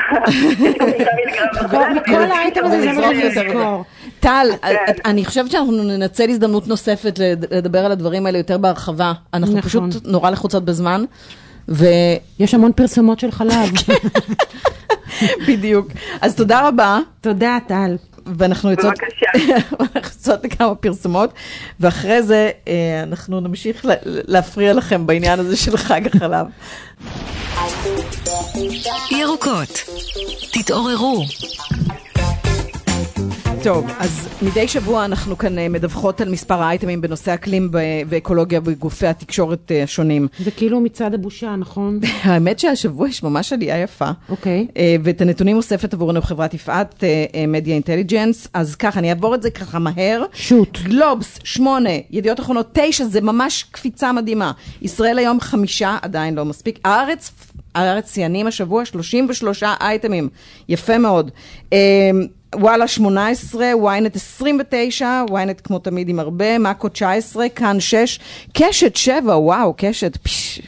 כל 2.06 2.22
האייטם 2.30 2.64
הזה 2.64 2.80
זה 2.80 2.92
מה 2.92 3.10
אזכור. 3.26 3.84
טל, 4.20 4.46
כן. 4.62 4.92
אני 5.04 5.24
חושבת 5.24 5.50
שאנחנו 5.50 5.72
ננצל 5.72 6.28
הזדמנות 6.30 6.68
נוספת 6.68 7.18
לד- 7.18 7.54
לדבר 7.54 7.84
על 7.84 7.92
הדברים 7.92 8.26
האלה 8.26 8.38
יותר 8.38 8.58
בהרחבה. 8.58 9.12
אנחנו 9.34 9.56
נכון. 9.58 9.90
פשוט 9.90 10.06
נורא 10.06 10.30
לחוצות 10.30 10.64
בזמן, 10.64 11.04
יש 12.38 12.54
המון 12.54 12.72
פרסומות 12.72 13.20
של 13.20 13.30
חלב. 13.30 13.70
ובדיוק. 15.42 15.86
אז 16.20 16.34
תודה 16.34 16.68
רבה. 16.68 16.98
תודה, 17.20 17.58
טל. 17.68 17.96
ואנחנו 18.26 18.70
יוצאות, 18.70 18.94
בבקשה. 18.94 19.54
אנחנו 19.80 19.98
יוצאות 20.18 20.44
לכמה 20.44 20.74
פרסומות, 20.74 21.32
ואחרי 21.80 22.22
זה 22.22 22.50
אה, 22.68 22.72
אנחנו 23.02 23.40
נמשיך 23.40 23.84
לה- 23.84 23.94
להפריע 24.04 24.72
לכם 24.72 25.06
בעניין 25.06 25.40
הזה 25.40 25.56
של 25.56 25.76
חג 25.76 26.00
החלב. 26.06 26.46
ירוקות. 29.10 29.80
תתעוררו. 30.52 31.24
טוב, 33.64 33.86
אז 33.98 34.28
מדי 34.42 34.68
שבוע 34.68 35.04
אנחנו 35.04 35.38
כאן 35.38 35.58
אה, 35.58 35.68
מדווחות 35.68 36.20
על 36.20 36.30
מספר 36.30 36.62
האייטמים 36.62 37.00
בנושא 37.00 37.34
אקלים 37.34 37.70
ואקולוגיה 38.08 38.60
בגופי 38.60 39.06
התקשורת 39.06 39.72
אה, 39.72 39.82
השונים. 39.82 40.28
זה 40.38 40.50
כאילו 40.50 40.80
מצעד 40.80 41.14
הבושה, 41.14 41.56
נכון? 41.56 42.00
האמת 42.22 42.58
שהשבוע 42.58 43.08
יש 43.08 43.22
ממש 43.22 43.52
עלייה 43.52 43.82
יפה. 43.82 44.10
אוקיי. 44.28 44.66
אה, 44.76 44.96
ואת 45.04 45.20
הנתונים 45.20 45.56
אוספת 45.56 45.94
עבורנו 45.94 46.22
חברת 46.22 46.54
יפעת, 46.54 47.04
מדיה 47.48 47.74
אינטליג'נס. 47.74 48.48
אז 48.54 48.74
ככה, 48.74 48.98
אני 48.98 49.10
אעבור 49.10 49.34
את 49.34 49.42
זה 49.42 49.50
ככה 49.50 49.78
מהר. 49.78 50.24
שוט. 50.32 50.78
גלובס, 50.82 51.38
שמונה, 51.44 51.90
ידיעות 52.10 52.40
אחרונות, 52.40 52.68
תשע, 52.72 53.04
זה 53.04 53.20
ממש 53.20 53.64
קפיצה 53.70 54.12
מדהימה. 54.12 54.52
ישראל 54.82 55.18
היום 55.18 55.40
חמישה, 55.40 55.98
עדיין 56.02 56.34
לא 56.34 56.44
מספיק. 56.44 56.78
הארץ, 56.84 57.32
הארץ 57.74 58.14
שיאנים 58.14 58.46
השבוע, 58.46 58.84
33 58.84 59.62
אייטמים. 59.80 60.28
יפה 60.68 60.98
מאוד. 60.98 61.30
וואלה 62.54 62.88
18, 62.88 63.72
ynet 63.72 64.16
29, 64.16 65.24
ynet 65.28 65.62
כמו 65.64 65.78
תמיד 65.78 66.08
עם 66.08 66.20
הרבה, 66.20 66.58
מאקו 66.58 66.88
19, 66.88 67.48
כאן 67.48 67.80
6, 67.80 68.20
קשת 68.52 68.96
7, 68.96 69.38
וואו, 69.38 69.74
קשת, 69.76 70.16
פש, 70.16 70.60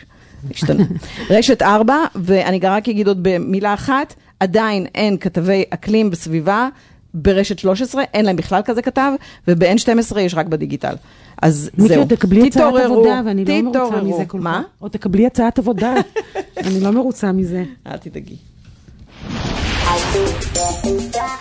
השתנה. 0.51 0.85
רשת 1.31 1.63
4, 1.63 1.97
ואני 2.15 2.61
רק 2.63 2.89
אגיד 2.89 3.09
עוד 3.09 3.19
במילה 3.23 3.75
אחת, 3.75 4.15
עדיין 4.41 4.87
אין 4.95 5.19
כתבי 5.19 5.65
אקלים 5.71 6.11
בסביבה. 6.11 6.69
ברשת 7.15 7.59
13, 7.59 8.03
אין 8.15 8.25
להם 8.25 8.37
בכלל 8.37 8.61
כזה 8.65 8.83
כתב, 8.83 9.13
וב-N12 9.49 10.19
יש 10.19 10.35
רק 10.35 10.47
בדיגיטל. 10.47 10.95
אז 11.43 11.71
מיקי, 11.79 11.89
זהו. 11.89 11.99
עוד 11.99 12.09
תקבלי 12.09 12.47
הצעת 12.47 12.53
תתעוררו, 12.53 12.95
עבודה, 12.95 13.21
ואני 13.25 13.45
לא 13.45 13.63
מרוצה 13.63 13.79
תתעוררו. 13.79 14.15
מזה 14.15 14.25
כל 14.25 14.39
כך. 14.39 14.45
מה? 14.45 14.63
עוד 14.79 14.91
תקבלי 14.91 15.27
הצעת 15.27 15.59
עבודה, 15.59 15.95
אני 16.67 16.81
לא 16.81 16.91
מרוצה 16.91 17.33
מזה. 17.33 17.65
אל 17.87 17.97
תדאגי. 17.97 18.37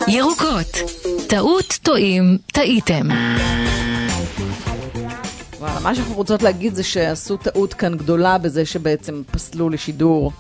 ירוקות, 0.08 0.78
טעות, 1.28 1.80
טועים, 1.84 2.38
טעיתם. 2.54 3.08
וואלה, 5.60 5.80
מה 5.80 5.96
שאנחנו 5.96 6.16
רוצות 6.16 6.44
להגיד 6.44 6.76
זה 6.76 6.84
שעשו 6.84 7.38
טעות 7.38 7.74
כאן 7.74 7.98
גדולה 7.98 8.38
בזה 8.38 8.66
שבעצם 8.66 9.22
פסלו 9.32 9.70
לשידור 9.70 10.32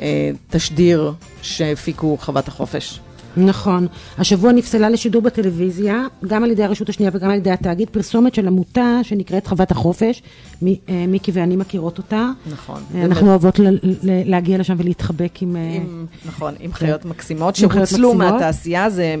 אה, 0.00 0.30
תשדיר 0.50 1.12
שהפיקו 1.42 2.16
חוות 2.20 2.48
החופש. 2.48 3.00
נכון. 3.36 3.86
השבוע 4.18 4.52
נפסלה 4.52 4.90
לשידור 4.90 5.22
בטלוויזיה, 5.22 6.02
גם 6.26 6.44
על 6.44 6.50
ידי 6.50 6.64
הרשות 6.64 6.88
השנייה 6.88 7.10
וגם 7.14 7.30
על 7.30 7.36
ידי 7.36 7.50
התאגיד, 7.50 7.90
פרסומת 7.90 8.34
של 8.34 8.46
עמותה 8.46 8.98
שנקראת 9.02 9.46
חוות 9.46 9.70
החופש. 9.70 10.22
מי, 10.62 10.78
אה, 10.88 11.04
מיקי 11.08 11.32
ואני 11.34 11.56
מכירות 11.56 11.98
אותה. 11.98 12.30
נכון. 12.52 12.82
אה, 12.94 13.04
אנחנו 13.04 13.28
אוהבות 13.28 13.58
ל, 13.58 13.68
ל, 13.82 14.30
להגיע 14.30 14.58
לשם 14.58 14.74
ולהתחבק 14.78 15.42
עם... 15.42 15.56
אה, 15.56 15.76
עם, 15.76 16.06
נכון, 16.26 16.54
עם 16.60 16.72
חיות 16.72 17.04
מקסימות 17.04 17.56
שהוצלו. 17.56 18.14
מהתעשייה, 18.14 18.90
זה 18.90 19.14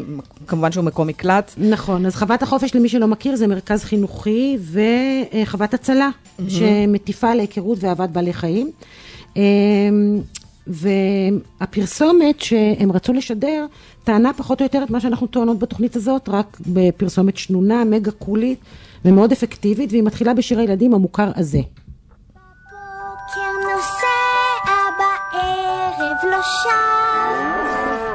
כמובן 0.46 0.72
שהוא 0.72 0.84
מקום 0.84 1.06
מקלט. 1.06 1.54
נכון, 1.58 2.06
אז 2.06 2.16
חוות 2.16 2.42
החופש, 2.42 2.74
למי 2.74 2.88
שלא 2.88 3.06
מכיר, 3.06 3.36
זה 3.36 3.46
מרכז 3.46 3.84
חינוכי 3.84 4.58
וחוות 5.42 5.74
הצלה, 5.74 6.08
שמטיפה 6.48 7.34
להיכרות 7.34 7.78
ואהבת 7.80 8.08
בעלי 8.08 8.32
חיים. 8.32 8.70
והפרסומת 10.66 12.40
שהם 12.40 12.92
רצו 12.92 13.12
לשדר, 13.12 13.66
טענה 14.06 14.32
פחות 14.32 14.60
או 14.60 14.64
יותר 14.64 14.82
את 14.82 14.90
מה 14.90 15.00
שאנחנו 15.00 15.26
טוענות 15.26 15.58
בתוכנית 15.58 15.96
הזאת, 15.96 16.28
רק 16.28 16.58
בפרסומת 16.66 17.36
שנונה, 17.36 17.84
מגה 17.84 18.10
קולית 18.10 18.58
ומאוד 19.04 19.32
אפקטיבית, 19.32 19.92
והיא 19.92 20.02
מתחילה 20.02 20.34
בשיר 20.34 20.58
הילדים 20.58 20.94
המוכר 20.94 21.30
הזה. 21.36 21.60
לא 26.30 26.42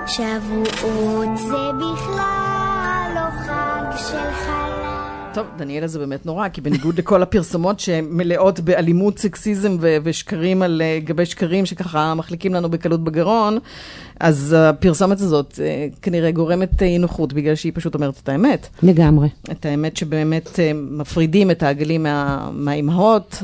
שב, 0.08 0.42
שבועות 0.78 1.38
זה 1.38 1.72
בכלל 1.80 3.12
לא 3.16 3.30
חג 3.46 3.98
של 3.98 4.32
חלב. 4.34 4.51
טוב, 5.34 5.46
דניאלה 5.58 5.88
זה 5.88 6.00
באמת 6.00 6.26
נורא, 6.26 6.48
כי 6.50 6.62
בניגוד 6.62 6.98
לכל 6.98 7.24
הפרסומות 7.24 7.80
שמלאות 7.80 8.60
באלימות, 8.60 9.20
סקסיזם 9.20 9.78
ו- 9.82 9.98
ושקרים 10.04 10.62
על 10.62 10.82
אה, 10.86 11.00
גבי 11.04 11.26
שקרים 11.26 11.66
שככה 11.66 12.16
מחליקים 12.16 12.54
לנו 12.54 12.70
בקלות 12.70 13.04
בגרון, 13.04 13.58
אז 14.20 14.56
הפרסומת 14.60 15.22
הזאת 15.22 15.60
אה, 15.64 15.88
כנראה 16.02 16.32
גורמת 16.32 16.82
אה, 16.82 16.88
אי 16.88 16.98
נוחות, 16.98 17.34
בגלל 17.34 17.56
שהיא 17.56 17.72
פשוט 17.76 17.96
אומרת 17.96 18.20
את 18.24 18.30
האמת. 18.30 18.68
לגמרי. 18.84 19.28
את 19.52 19.66
האמת 19.66 19.98
שבאמת 19.98 20.60
מפרידים 20.76 21.52
את 21.52 21.64
העגלים 21.64 22.04
מה, 22.04 22.50
מהאימהות, 22.54 23.44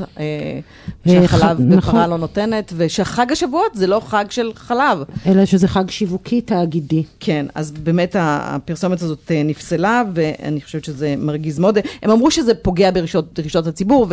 שהחלב 1.08 1.60
נכון. 1.60 1.76
בפרה 1.76 2.06
לא 2.06 2.18
נותנת, 2.18 2.72
ושחג 2.76 3.32
השבועות 3.32 3.74
זה 3.74 3.86
לא 3.86 4.00
חג 4.06 4.24
של 4.30 4.50
חלב. 4.54 4.98
אלא 5.26 5.44
שזה 5.44 5.68
חג 5.68 5.90
שיווקי 5.90 6.40
תאגידי. 6.40 7.02
כן, 7.20 7.46
אז 7.54 7.70
באמת 7.70 8.16
הפרסומת 8.18 9.02
הזאת 9.02 9.32
נפסלה, 9.44 10.02
ואני 10.14 10.60
חושבת 10.60 10.84
שזה 10.84 11.14
מרגיז 11.18 11.58
מאוד. 11.58 11.77
הם 12.02 12.10
אמרו 12.10 12.30
שזה 12.30 12.54
פוגע 12.54 12.90
ברגשות 12.90 13.66
הציבור, 13.66 14.06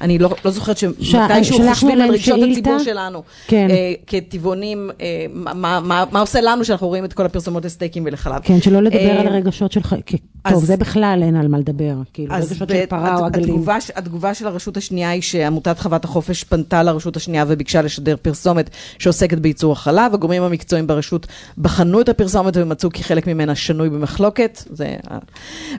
ואני 0.00 0.18
לא, 0.18 0.34
לא 0.44 0.50
זוכרת 0.50 0.78
שמתישהו 0.78 1.56
שלחנו 1.56 1.70
חושבים 1.74 2.00
על 2.00 2.10
רגשות 2.10 2.24
שאילתה. 2.24 2.60
הציבור 2.60 2.78
שלנו. 2.78 3.22
כן. 3.46 3.66
אה, 3.70 3.92
כטבעונים, 4.06 4.90
אה, 5.00 5.26
מה, 5.34 5.80
מה, 5.80 6.04
מה 6.10 6.20
עושה 6.20 6.40
לנו 6.40 6.64
שאנחנו 6.64 6.88
רואים 6.88 7.04
את 7.04 7.12
כל 7.12 7.26
הפרסומות 7.26 7.64
לסטייקים 7.64 8.02
ולחלב. 8.06 8.40
כן, 8.42 8.60
שלא 8.60 8.82
לדבר 8.82 8.98
אה, 9.10 9.20
על 9.20 9.26
הרגשות 9.26 9.72
שלך, 9.72 9.96
כ- 10.06 10.14
אז- 10.44 10.52
טוב, 10.54 10.64
זה 10.64 10.76
בכלל 10.76 11.20
אין 11.22 11.36
על 11.36 11.48
מה 11.48 11.58
לדבר, 11.58 11.94
כאילו, 12.12 12.34
אז 12.34 12.52
רגשות 12.52 12.68
של 12.68 12.86
פרה 12.88 13.16
או 13.18 13.24
עגלים. 13.24 13.44
התגובה, 13.44 13.76
התגובה 13.96 14.34
של 14.34 14.46
הרשות 14.46 14.76
השנייה 14.76 15.10
היא 15.10 15.22
שעמותת 15.22 15.78
חוות 15.78 16.04
החופש 16.04 16.44
פנתה 16.44 16.82
לרשות 16.82 17.16
השנייה 17.16 17.44
וביקשה 17.48 17.82
לשדר 17.82 18.16
פרסומת 18.22 18.70
שעוסקת 18.98 19.38
בייצור 19.38 19.72
החלב. 19.72 20.14
הגורמים 20.14 20.42
המקצועיים 20.42 20.86
ברשות 20.86 21.26
בחנו 21.58 22.00
את 22.00 22.08
הפרסומת 22.08 22.56
ומצאו 22.56 22.90
כי 22.90 23.04
חלק 23.04 23.26
ממנה 23.26 23.54
שנוי 23.54 23.90
במחלוקת, 23.90 24.62
זה, 24.70 24.96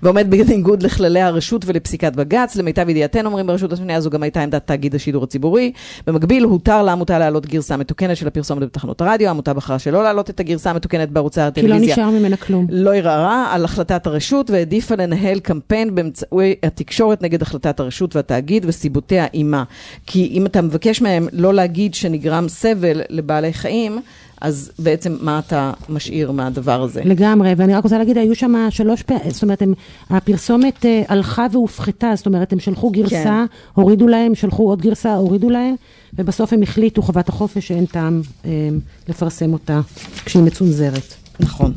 ועומד 0.03 0.29
בניגוד 0.29 0.83
לכללי 0.83 1.21
הרשות 1.33 1.65
ולפסיקת 1.65 2.15
בג"ץ. 2.15 2.55
למיטב 2.55 2.89
ידיעתנו, 2.89 3.29
אומרים 3.29 3.47
ברשות 3.47 3.73
השנייה, 3.73 4.01
זו 4.01 4.09
גם 4.09 4.23
הייתה 4.23 4.43
עמדת 4.43 4.67
תאגיד 4.67 4.95
השידור 4.95 5.23
הציבורי. 5.23 5.71
במקביל, 6.07 6.43
הותר 6.43 6.83
לעמותה 6.83 7.19
להעלות 7.19 7.45
גרסה 7.45 7.77
מתוקנת 7.77 8.17
של 8.17 8.27
הפרסומת 8.27 8.63
בתחנות 8.63 9.01
הרדיו. 9.01 9.27
העמותה 9.27 9.53
בחרה 9.53 9.79
שלא 9.79 10.03
להעלות 10.03 10.29
את 10.29 10.39
הגרסה 10.39 10.69
המתוקנת 10.69 11.09
בערוצי 11.09 11.39
כי 11.39 11.41
לא 11.41 11.47
הטלוויזיה. 11.47 11.95
נשאר 11.95 12.09
ממנה 12.09 12.37
כלום. 12.37 12.67
לא 12.69 12.95
ערערה 12.95 13.53
על 13.53 13.65
החלטת 13.65 14.07
הרשות 14.07 14.49
והעדיפה 14.49 14.95
לנהל 14.95 15.39
קמפיין 15.39 15.95
באמצעי 15.95 16.55
התקשורת 16.63 17.21
נגד 17.21 17.41
החלטת 17.41 17.79
הרשות 17.79 18.15
והתאגיד 18.15 18.65
וסיבותיה 18.67 19.25
עימה. 19.25 19.63
כי 20.05 20.29
אם 20.33 20.45
אתה 20.45 20.61
מבקש 20.61 21.01
מהם 21.01 21.27
לא 21.33 21.53
להגיד 21.53 21.93
שנגרם 21.93 22.49
סבל 22.49 23.01
לבעלי 23.09 23.53
חיים, 23.53 23.99
אז 24.43 24.71
בעצם 24.79 25.17
מה 25.21 25.39
אתה 25.39 25.71
משאיר 25.89 26.31
מהדבר 26.31 26.81
הזה? 26.81 27.01
לגמרי, 27.05 27.53
ואני 27.57 27.75
רק 27.75 27.83
רוצה 27.83 27.97
להגיד, 27.97 28.17
היו 28.17 28.35
שם 28.35 28.67
שלוש 28.69 29.03
פעמים, 29.03 29.29
זאת 29.29 29.43
אומרת, 29.43 29.61
הם, 29.61 29.73
הפרסומת 30.09 30.85
אה, 30.85 31.03
הלכה 31.07 31.47
והופחתה, 31.51 32.11
זאת 32.15 32.25
אומרת, 32.25 32.53
הם 32.53 32.59
שלחו 32.59 32.89
גרסה, 32.89 33.23
כן. 33.23 33.45
הורידו 33.73 34.07
להם, 34.07 34.35
שלחו 34.35 34.63
עוד 34.63 34.81
גרסה, 34.81 35.15
הורידו 35.15 35.49
להם, 35.49 35.75
ובסוף 36.13 36.53
הם 36.53 36.63
החליטו, 36.63 37.01
חוות 37.01 37.29
החופש, 37.29 37.67
שאין 37.67 37.85
טעם 37.85 38.21
אה, 38.45 38.69
לפרסם 39.09 39.53
אותה 39.53 39.81
כשהיא 40.25 40.43
מצונזרת. 40.43 41.13
נכון. 41.39 41.73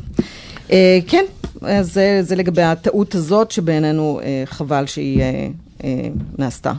אה, 0.71 0.99
כן, 1.07 1.23
אז 1.61 1.93
זה, 1.93 2.19
זה 2.21 2.35
לגבי 2.35 2.61
הטעות 2.61 3.15
הזאת, 3.15 3.51
שבעינינו 3.51 4.19
אה, 4.23 4.43
חבל 4.45 4.85
שהיא 4.85 5.21
אה, 5.21 5.47
אה, 5.83 6.09
נעשתה. 6.37 6.73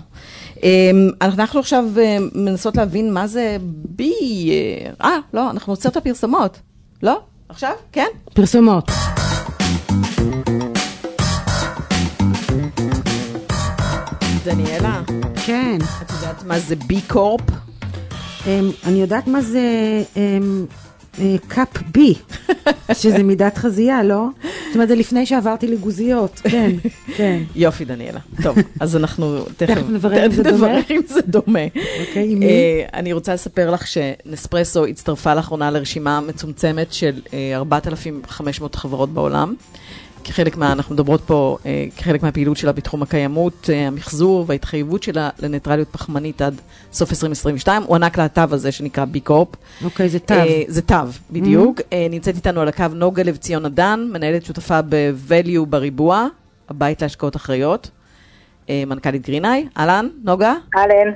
אה, 0.65 0.91
אנחנו 1.21 1.61
עכשיו 1.61 1.85
אה, 1.99 2.19
מנסות 2.35 2.77
להבין 2.77 3.13
מה 3.13 3.27
זה 3.27 3.57
בי... 3.63 4.13
אה, 4.51 5.09
אה, 5.11 5.19
לא, 5.33 5.51
אנחנו 5.51 5.73
עוצר 5.73 5.89
את 5.89 5.97
הפרסומות. 5.97 6.59
לא? 7.03 7.21
עכשיו? 7.49 7.73
כן? 7.93 8.09
פרסומות. 8.35 8.91
דניאלה, 14.45 15.01
כן. 15.47 15.79
את 16.03 16.11
יודעת 16.11 16.45
מה 16.45 16.59
זה 16.59 16.77
בי 16.77 17.01
קורפ? 17.01 17.41
אמ, 18.47 18.71
אני 18.85 19.01
יודעת 19.01 19.27
מה 19.27 19.41
זה 19.41 19.63
אמ, 20.17 20.67
קאפ 21.49 21.83
בי, 21.93 22.15
שזה 22.93 23.23
מידת 23.23 23.59
חזייה, 23.59 24.03
לא? 24.03 24.27
זאת 24.43 24.75
אומרת, 24.75 24.89
זה 24.89 24.95
לפני 24.95 25.27
שעברתי 25.27 25.67
לגוזיות, 25.67 26.41
כן, 26.45 26.71
כן. 27.17 27.43
יופי, 27.57 27.85
דניאלה. 27.85 28.21
טוב, 28.43 28.57
אז 28.81 28.97
אנחנו 28.97 29.45
תכף 29.57 29.83
נברר 29.91 30.27
אם 30.91 31.01
זה 31.07 31.21
דומה. 31.27 31.65
אוקיי, 32.01 32.33
עם 32.33 32.39
מי? 32.39 32.47
אה, 32.47 32.85
אני 32.95 33.13
רוצה 33.13 33.35
לספר 33.35 33.71
לך 33.71 33.87
שנספרסו 33.87 34.87
הצטרפה 34.87 35.35
לאחרונה 35.35 35.71
לרשימה 35.71 36.21
מצומצמת 36.21 36.93
של 36.93 37.21
אה, 37.33 37.57
4,500 37.57 38.75
חברות 38.75 39.15
בעולם. 39.15 39.55
כחלק 40.29 40.57
מה, 40.57 40.73
אנחנו 40.73 40.95
מדברות 40.95 41.21
פה, 41.21 41.57
אה, 41.67 41.85
כחלק 41.97 42.23
מהפעילות 42.23 42.57
שלה 42.57 42.73
בתחום 42.73 43.03
הקיימות, 43.03 43.71
אה, 43.73 43.87
המחזור 43.87 44.45
וההתחייבות 44.49 45.03
שלה 45.03 45.31
לניטרליות 45.39 45.89
פחמנית 45.89 46.43
עד 46.43 46.55
סוף 46.93 47.11
2022, 47.11 47.83
הוענק 47.83 48.19
לה 48.19 48.25
התו 48.25 48.43
הזה 48.51 48.73
שנקרא 48.73 49.05
בי 49.05 49.21
קורפ. 49.21 49.49
אוקיי, 49.85 50.09
זה 50.09 50.19
תו. 50.19 50.35
אה, 50.35 50.63
זה 50.69 50.83
תו, 50.83 50.95
בדיוק. 51.31 51.81
אה, 51.93 52.07
נמצאת 52.11 52.35
איתנו 52.37 52.61
על 52.61 52.69
הקו 52.69 52.85
נוגה 52.95 53.23
לב 53.23 53.37
ציון 53.37 53.65
אדן, 53.65 54.09
מנהלת 54.13 54.45
שותפה 54.45 54.81
ב-value 54.89 55.65
בריבוע, 55.69 56.27
הבית 56.69 57.03
להשקעות 57.03 57.37
אחראיות, 57.37 57.91
אה, 58.71 58.83
מנכ"לית 58.87 59.23
גרינאי. 59.27 59.67
אהלן, 59.79 60.09
נוגה? 60.25 60.55
אהלן. 60.77 61.13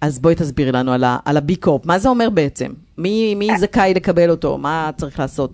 אז 0.00 0.18
בואי 0.18 0.34
תסבירי 0.34 0.72
לנו 0.72 0.92
על 0.92 1.04
ה- 1.04 1.18
על 1.24 1.36
הבי 1.36 1.56
קורפ, 1.56 1.86
מה 1.86 1.98
זה 1.98 2.08
אומר 2.08 2.30
בעצם? 2.30 2.72
מי 2.98 3.34
מי 3.34 3.58
זכאי 3.58 3.94
לקבל 3.94 4.30
אותו? 4.30 4.58
מה 4.58 4.90
צריך 4.96 5.18
לעשות? 5.18 5.50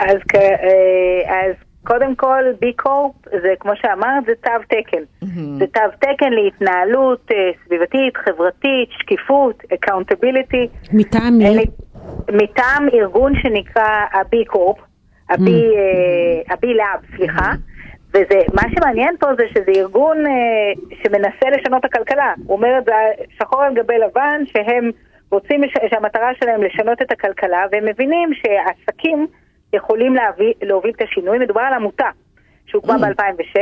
אז, 0.00 0.16
כ- 0.28 0.34
אה, 0.34 1.30
אז 1.40 1.54
קודם 1.86 2.14
כל, 2.14 2.44
בי 2.60 2.72
קורפ, 2.72 3.12
זה 3.42 3.54
כמו 3.60 3.72
שאמרת, 3.76 4.24
זה 4.26 4.32
תו 4.42 4.50
תקן. 4.68 5.02
זה 5.58 5.66
תו 5.66 5.80
תקן 6.00 6.32
להתנהלות 6.32 7.30
אה, 7.32 7.50
סביבתית, 7.64 8.16
חברתית, 8.16 8.88
שקיפות, 8.90 9.62
accountability. 9.62 10.92
מטעם 10.92 11.38
מי? 11.38 11.64
מטעם 12.30 12.88
ארגון 12.94 13.32
שנקרא 13.42 13.88
הבי 14.12 14.44
קורפ, 14.44 14.76
הבי, 15.30 15.62
אה, 16.68 16.72
לאב, 16.74 17.16
סליחה. 17.16 17.52
וזה, 18.10 18.40
מה 18.54 18.62
שמעניין 18.74 19.14
פה 19.20 19.26
זה 19.38 19.44
שזה 19.54 19.80
ארגון 19.80 20.26
אה, 20.26 20.96
שמנסה 21.02 21.50
לשנות 21.58 21.84
הכלכלה. 21.84 22.32
הוא 22.46 22.56
אומר 22.56 22.78
את 22.78 22.84
זה 22.84 22.92
שחור 23.38 23.62
על 23.62 23.74
גבי 23.74 23.98
לבן, 23.98 24.42
שהם 24.46 24.90
רוצים, 25.30 25.60
שהמטרה 25.90 26.30
שלהם 26.40 26.62
לשנות 26.62 27.02
את 27.02 27.12
הכלכלה, 27.12 27.64
והם 27.72 27.84
מבינים 27.84 28.30
שעסקים 28.34 29.26
יכולים 29.72 30.14
להביא, 30.14 30.52
להוביל 30.62 30.92
את 30.96 31.02
השינוי. 31.10 31.38
מדובר 31.38 31.60
על 31.60 31.74
עמותה 31.74 32.04
שהוקמה 32.66 32.98
ב-2006. 32.98 33.58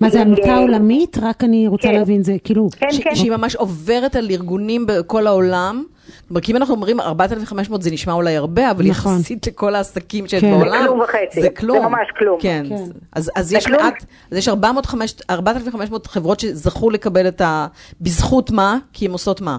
מה 0.00 0.08
זה, 0.10 0.20
עמותה 0.20 0.56
עולמית? 0.56 1.16
רק 1.22 1.44
אני 1.44 1.68
רוצה 1.68 1.88
כן. 1.88 1.94
להבין, 1.94 2.22
זה 2.22 2.32
כאילו... 2.44 2.68
כן, 2.78 2.92
ש- 2.92 3.00
כן. 3.00 3.14
שהיא 3.14 3.30
ממש 3.30 3.56
עוברת 3.56 4.16
על 4.16 4.26
ארגונים 4.30 4.86
בכל 4.86 5.26
העולם. 5.26 5.84
כלומר, 6.28 6.40
כי 6.40 6.52
אם 6.52 6.56
אנחנו 6.56 6.74
אומרים 6.74 7.00
4,500 7.00 7.82
זה 7.82 7.90
נשמע 7.90 8.12
אולי 8.12 8.36
הרבה, 8.36 8.70
אבל 8.70 8.84
נכון. 8.88 9.12
יחסית 9.12 9.46
לכל 9.46 9.74
העסקים 9.74 10.26
שיש 10.26 10.40
כן. 10.40 10.50
בעולם, 10.50 10.70
זה 10.82 10.86
כלום 10.86 11.00
וחצי. 11.00 11.42
זה 11.42 11.50
כלום. 11.50 11.78
זה 11.82 11.88
ממש 11.88 12.08
כלום. 12.18 12.38
כן. 12.40 12.64
כן. 12.68 12.74
אז, 13.12 13.30
אז 13.36 13.52
יש 13.52 13.66
כלום. 13.66 13.82
מעט, 13.82 14.04
אז 14.30 14.36
יש 14.38 14.48
4,500 14.48 15.22
4,500 15.30 16.06
חברות 16.06 16.40
שזכו 16.40 16.90
לקבל 16.90 17.28
את 17.28 17.40
ה... 17.40 17.66
בזכות 18.00 18.50
מה? 18.50 18.78
כי 18.92 19.06
הן 19.06 19.12
עושות 19.12 19.40
מה? 19.40 19.56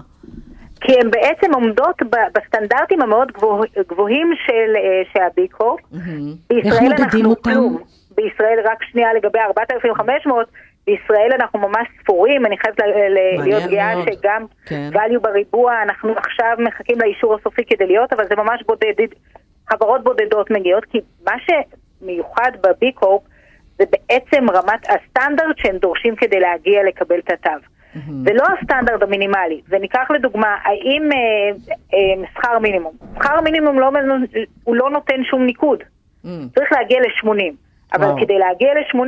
כי 0.80 0.92
הן 1.00 1.10
בעצם 1.10 1.54
עומדות 1.54 2.02
בסטנדרטים 2.34 3.02
המאוד 3.02 3.32
גבוה, 3.32 3.66
גבוהים 3.88 4.32
של, 4.46 4.76
אה, 4.76 5.02
של 5.12 5.22
הבי 5.22 5.48
קורפ. 5.48 5.80
איך 6.50 6.64
בישראל 6.64 6.92
אנחנו 6.98 7.30
אותם? 7.30 7.50
כלום. 7.50 7.82
בישראל 8.14 8.58
רק 8.64 8.82
שנייה 8.82 9.14
לגבי 9.14 9.38
4,500, 9.38 10.46
בישראל 10.86 11.30
אנחנו 11.40 11.58
ממש 11.58 11.88
ספורים, 12.02 12.46
אני 12.46 12.58
חייבת 12.58 12.78
להיות 13.44 13.70
גאה 13.70 13.94
מאוד. 13.94 14.08
שגם 14.12 14.44
כן. 14.66 14.90
value 14.92 15.20
בריבוע, 15.20 15.82
אנחנו 15.82 16.12
עכשיו 16.16 16.56
מחכים 16.58 16.98
לאישור 17.00 17.34
הסופי 17.34 17.64
כדי 17.64 17.86
להיות, 17.86 18.12
אבל 18.12 18.28
זה 18.28 18.36
ממש 18.36 18.62
בודד, 18.66 19.06
חברות 19.70 20.04
בודדות 20.04 20.50
מגיעות, 20.50 20.84
כי 20.84 20.98
מה 21.26 21.32
שמיוחד 21.46 22.52
בבי 22.60 22.92
קורפ 22.92 23.22
זה 23.78 23.84
בעצם 23.90 24.50
רמת 24.50 24.86
הסטנדרט 24.88 25.58
שהם 25.58 25.76
דורשים 25.76 26.16
כדי 26.16 26.40
להגיע 26.40 26.82
לקבל 26.88 27.18
את 27.18 27.30
התו. 27.30 27.50
זה 28.24 28.30
לא 28.34 28.44
הסטנדרט 28.60 29.02
המינימלי, 29.02 29.60
וניקח 29.68 30.10
לדוגמה, 30.10 30.46
האם 30.64 31.08
אה, 31.12 31.18
אה, 31.94 32.28
שכר 32.34 32.58
מינימום, 32.58 32.92
שכר 33.14 33.40
מינימום 33.40 33.78
לא, 33.80 33.90
הוא 34.64 34.76
לא 34.76 34.90
נותן 34.90 35.24
שום 35.30 35.46
ניקוד, 35.46 35.78
Mm. 36.24 36.28
צריך 36.54 36.72
להגיע 36.72 37.00
ל-80, 37.00 37.54
אבל 37.94 38.04
וואו. 38.04 38.16
כדי 38.20 38.38
להגיע 38.38 38.68
ל-80, 38.74 39.02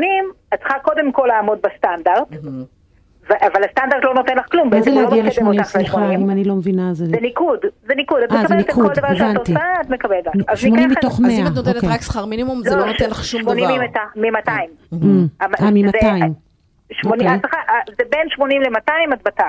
את 0.54 0.58
צריכה 0.58 0.78
קודם 0.78 1.12
כל 1.12 1.26
לעמוד 1.26 1.58
בסטנדרט, 1.62 2.28
ו- 3.30 3.46
אבל 3.52 3.64
הסטנדרט 3.64 4.04
לא 4.04 4.14
נותן 4.14 4.36
לך 4.36 4.44
כלום, 4.50 4.70
מה 4.70 4.80
זה 4.82 4.90
לא 4.90 5.02
להגיע 5.02 5.22
מקדם 5.22 5.46
ל-80? 5.46 5.56
אותך 5.58 5.62
סליחה, 5.68 5.98
ל-80. 6.00 6.14
אם 6.14 6.30
אני 6.30 6.44
לא 6.44 6.54
מבינה, 6.54 6.94
זה... 6.94 7.06
זה 7.06 7.16
ניקוד, 7.20 7.58
זה 7.86 7.94
ניקוד, 7.94 8.18
את 8.22 8.32
אה, 8.32 8.36
זה 8.36 8.42
מקבלת 8.44 8.60
את 8.60 8.68
ניקוד, 8.68 8.86
כל 8.94 9.00
דבר 9.00 9.14
שאת 9.14 9.22
הבנתי. 9.22 9.52
עושה, 9.52 9.64
את 9.80 9.90
מקבלת. 9.90 10.26
אז 10.48 10.58
80 10.58 10.76
ניקח 10.76 10.92
את- 10.92 10.98
מתוך 11.04 11.12
אז 11.14 11.20
100, 11.20 11.30
אם 11.40 11.46
את 11.46 11.52
נותנת 11.54 11.74
אוקיי. 11.76 11.88
רק 11.88 12.00
שכר 12.02 12.26
מינימום, 12.26 12.60
זה 12.62 12.76
לא 12.76 12.86
נותן 12.86 13.10
לך 13.10 13.24
שום 13.24 13.40
80 13.42 13.64
דבר. 13.64 13.84
ממ-200. 14.16 14.50
אה, 15.42 15.70
מ-200. 15.70 16.06
80, 16.92 17.34
אוקיי. 17.34 17.50
זה 17.98 18.04
בין 18.10 18.28
80 18.28 18.62
ל-200 18.62 19.14
את 19.14 19.18
בתו. 19.24 19.44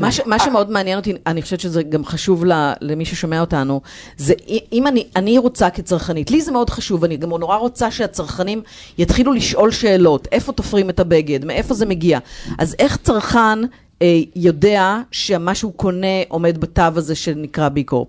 מה, 0.00 0.12
ש, 0.12 0.20
מה 0.26 0.38
שמאוד 0.38 0.70
מעניין 0.70 0.98
אותי, 0.98 1.12
אני 1.26 1.42
חושבת 1.42 1.60
שזה 1.60 1.82
גם 1.82 2.04
חשוב 2.04 2.44
ל, 2.44 2.72
למי 2.80 3.04
ששומע 3.04 3.40
אותנו, 3.40 3.80
זה 4.16 4.34
אם 4.72 4.86
אני, 4.86 5.06
אני 5.16 5.38
רוצה 5.38 5.70
כצרכנית, 5.70 6.30
לי 6.30 6.40
זה 6.40 6.52
מאוד 6.52 6.70
חשוב, 6.70 7.04
אני 7.04 7.16
גם 7.16 7.30
נורא 7.30 7.56
רוצה 7.56 7.90
שהצרכנים 7.90 8.62
יתחילו 8.98 9.32
לשאול 9.32 9.70
שאלות, 9.70 10.28
איפה 10.32 10.52
תופרים 10.52 10.90
את 10.90 11.00
הבגד, 11.00 11.44
מאיפה 11.44 11.74
זה 11.74 11.86
מגיע. 11.86 12.18
אז 12.58 12.76
איך 12.78 12.96
צרכן 12.96 13.58
אה, 14.02 14.06
יודע 14.36 14.96
שמה 15.10 15.54
שהוא 15.54 15.72
קונה 15.76 16.22
עומד 16.28 16.58
בתו 16.58 16.82
הזה 16.96 17.14
שנקרא 17.14 17.68
בי 17.68 17.84
קורפ? 17.84 18.08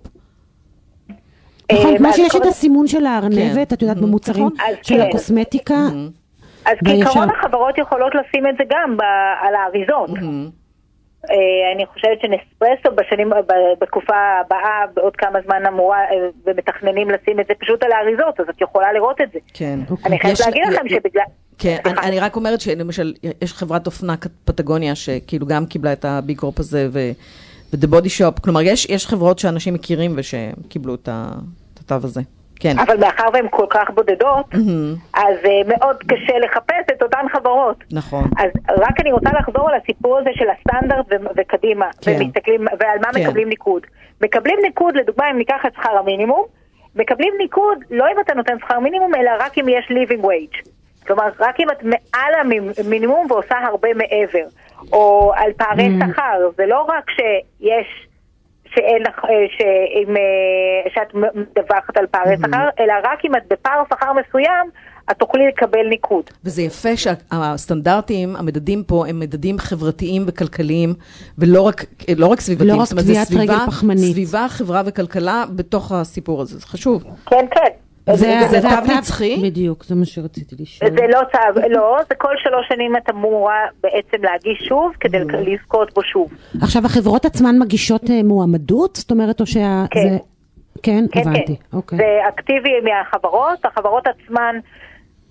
נכון, 1.71 1.93
אה, 1.93 1.97
כמו 1.97 2.08
אז 2.08 2.15
שיש 2.15 2.36
את 2.36 2.45
הסימון 2.45 2.88
של 2.88 3.05
הארנבת, 3.05 3.69
כן. 3.69 3.75
את 3.75 3.82
יודעת, 3.82 3.97
במוצרים 3.97 4.45
אז 4.45 4.75
של 4.82 4.95
כן. 4.95 5.01
הקוסמטיקה. 5.01 5.88
אז. 6.71 6.77
כעיקרון 6.86 7.27
החברות 7.29 7.77
יכולות 7.77 8.13
לשים 8.15 8.47
את 8.47 8.55
זה 8.58 8.63
גם 8.69 8.97
ב- 8.97 9.01
על 9.47 9.55
האריזות. 9.55 10.10
אה, 11.29 11.36
אני 11.75 11.86
חושבת 11.86 12.17
שנספרסו 12.21 12.95
בשנים, 12.95 13.29
בתקופה 13.82 14.13
הבאה, 14.45 14.84
בעוד 14.93 15.15
כמה 15.15 15.39
זמן 15.45 15.65
אמורה, 15.65 15.97
אה, 15.99 16.05
ומתכננים 16.45 17.08
לשים 17.10 17.39
את 17.39 17.45
זה 17.47 17.53
פשוט 17.60 17.84
על 17.84 17.91
האריזות, 17.91 18.39
אז 18.39 18.45
את 18.49 18.62
יכולה 18.62 18.93
לראות 18.93 19.21
את 19.21 19.32
זה. 19.34 19.39
כן. 19.53 19.79
אני 20.05 20.19
חייבת 20.19 20.39
יש- 20.39 20.45
להגיד 20.45 20.63
לכם 20.67 20.86
י- 20.86 20.89
שבגלל... 20.89 21.23
כן. 21.58 21.77
אני, 21.86 21.93
אני 22.08 22.19
רק 22.19 22.36
אומרת 22.36 22.62
שלמשל, 22.62 23.13
יש 23.41 23.53
חברת 23.53 23.86
אופנה 23.86 24.13
פטגוניה 24.45 24.95
שכאילו 24.95 25.45
גם 25.45 25.65
קיבלה 25.65 25.93
את 25.93 26.05
הבי 26.05 26.36
קורפ 26.36 26.60
הזה, 26.60 26.88
ו- 26.91 27.12
ו-The 27.73 27.88
Body 27.88 28.08
Shop, 28.19 28.41
כלומר, 28.41 28.62
יש, 28.62 28.86
יש 28.89 29.08
חברות 29.08 29.39
שאנשים 29.39 29.73
מכירים 29.73 30.15
ושקיבלו 30.17 30.95
את 30.95 31.10
התו 31.86 31.95
הזה. 31.95 32.21
כן. 32.60 32.80
אבל 32.80 32.98
מאחר 32.98 33.24
והן 33.34 33.48
כל 33.50 33.65
כך 33.69 33.89
בודדות, 33.89 34.45
אז 35.13 35.36
אה, 35.45 35.62
מאוד 35.78 35.98
קשה 36.08 36.39
לחפש 36.39 36.93
את 36.98 37.02
אותן 37.02 37.26
חברות. 37.34 37.84
נכון. 37.91 38.24
אז 38.38 38.50
רק 38.69 39.00
אני 39.00 39.12
רוצה 39.12 39.30
לחזור 39.39 39.69
על 39.69 39.76
הסיפור 39.84 40.17
הזה 40.17 40.30
של 40.34 40.45
הסטנדרט 40.50 41.06
ו- 41.12 41.30
וקדימה, 41.38 41.89
כן. 42.02 42.17
ומסתכלים, 42.19 42.62
ועל 42.80 43.00
מה 43.00 43.13
כן. 43.13 43.22
מקבלים 43.22 43.50
ניקוד. 43.50 43.82
מקבלים 44.22 44.60
ניקוד, 44.62 44.95
לדוגמה, 44.95 45.32
אם 45.32 45.38
ניקח 45.38 45.65
את 45.67 45.74
שכר 45.74 45.98
המינימום, 45.98 46.45
מקבלים 46.95 47.34
ניקוד 47.38 47.78
לא 47.91 48.06
אם 48.12 48.19
אתה 48.19 48.34
נותן 48.34 48.60
שכר 48.60 48.80
מינימום, 48.80 49.15
אלא 49.15 49.32
רק 49.39 49.58
אם 49.58 49.65
יש 49.69 49.91
living 49.91 50.24
wage. 50.24 50.69
כלומר, 51.08 51.30
רק 51.39 51.60
אם 51.60 51.69
את 51.69 51.84
מעל 51.84 52.34
המינימום 52.80 53.28
ועושה 53.32 53.58
הרבה 53.58 53.89
מעבר. 53.93 54.45
או 54.93 55.32
על 55.36 55.52
פערי 55.58 55.89
שכר, 56.00 56.50
זה 56.58 56.65
לא 56.65 56.82
רק 56.82 57.10
שיש... 57.10 58.09
שאין 58.75 59.01
לך, 59.01 59.25
אה, 59.25 59.29
שאם, 59.58 60.17
אה, 60.17 60.91
שאת 60.93 61.13
מדווחת 61.13 61.97
על 61.97 62.05
פערי 62.12 62.36
שכר, 62.38 62.69
אלא 62.79 62.93
רק 63.03 63.25
אם 63.25 63.36
את 63.36 63.41
בפער 63.49 63.84
שכר 63.93 64.12
מסוים, 64.13 64.69
את 65.12 65.17
תוכלי 65.17 65.47
לקבל 65.47 65.88
ניקוד. 65.89 66.23
וזה 66.45 66.62
יפה 66.62 66.89
שהסטנדרטים, 66.97 68.36
המדדים 68.36 68.84
פה, 68.84 69.03
הם 69.08 69.19
מדדים 69.19 69.58
חברתיים 69.58 70.23
וכלכליים, 70.27 70.93
ולא 71.38 71.62
רק, 71.62 71.86
לא 72.17 72.27
רק 72.27 72.39
סביבתיים. 72.39 72.69
לא 72.69 72.82
רק 72.82 72.86
זאת 72.86 72.91
אומרת, 72.91 73.05
זה 73.05 73.13
טביעת 73.27 73.49
רגל 73.49 73.65
פחמנית. 73.65 74.12
סביבה, 74.13 74.45
חברה 74.49 74.82
וכלכלה 74.86 75.43
בתוך 75.55 75.91
הסיפור 75.91 76.41
הזה, 76.41 76.60
זה 76.60 76.67
חשוב. 76.67 77.03
כן, 77.25 77.45
כן. 77.51 77.88
זה 78.15 78.39
זה 78.50 78.62
תו 78.62 78.67
התו- 78.67 78.98
נצחי? 78.98 79.41
בדיוק, 79.43 79.84
זה 79.84 79.95
מה 79.95 80.06
שרציתי 80.06 80.56
לשאול. 80.60 80.91
זה 80.91 81.08
לא 81.10 81.19
צו, 81.32 81.60
לא, 81.69 81.98
זה 82.10 82.15
כל 82.15 82.34
שלוש 82.43 82.67
שנים 82.67 82.95
את 82.98 83.10
אמורה 83.10 83.65
בעצם 83.84 84.24
להגיש 84.24 84.67
שוב 84.67 84.91
כדי 85.00 85.17
לזכות 85.19 85.93
בו 85.93 86.02
שוב. 86.04 86.32
עכשיו, 86.62 86.86
החברות 86.86 87.26
עצמן 87.26 87.60
מגישות 87.60 88.10
אה, 88.10 88.24
מועמדות? 88.24 88.95
זאת 88.95 89.12
אומרת, 89.12 89.41
או 89.41 89.45
שה... 89.45 89.86
כן. 89.91 90.00
זה... 90.10 90.17
כן, 90.84 91.06
כן, 91.12 91.19
הבנתי. 91.19 91.56
כן. 91.56 91.78
אוקיי. 91.78 91.98
זה 91.98 92.19
אקטיבי 92.30 92.69
מהחברות, 92.84 93.65
החברות 93.65 94.04
עצמן 94.08 94.56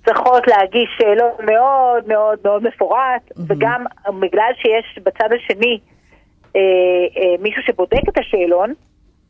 צריכות 0.05 0.47
להגיש 0.47 0.88
שאלות 0.99 1.41
מאוד 1.41 2.09
מאוד 2.09 2.38
מאוד 2.45 2.62
מפורט, 2.62 3.33
וגם 3.47 3.85
בגלל 4.21 4.51
שיש 4.62 4.99
בצד 5.05 5.29
השני 5.37 5.79
אה, 6.57 6.61
אה, 7.17 7.43
מישהו 7.43 7.62
שבודק 7.67 8.09
את 8.09 8.19
השאלון, 8.19 8.73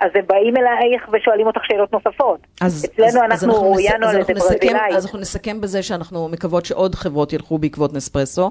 אז 0.01 0.11
הם 0.15 0.23
באים 0.27 0.55
אלייך 0.57 1.09
ושואלים 1.13 1.47
אותך 1.47 1.61
שאלות 1.69 1.93
נוספות. 1.93 2.39
אז, 2.61 2.87
אצלנו 2.95 3.09
אז, 3.09 3.17
אנחנו 3.17 3.75
נס- 3.79 3.91
על 4.03 4.17
איזה 4.19 4.33
ברזילאי. 4.35 4.97
אז 4.97 5.05
אנחנו 5.05 5.19
נסכם 5.19 5.61
בזה 5.61 5.83
שאנחנו 5.83 6.29
מקוות 6.29 6.65
שעוד 6.65 6.95
חברות 6.95 7.33
ילכו 7.33 7.59
בעקבות 7.59 7.93
נספרסו. 7.95 8.51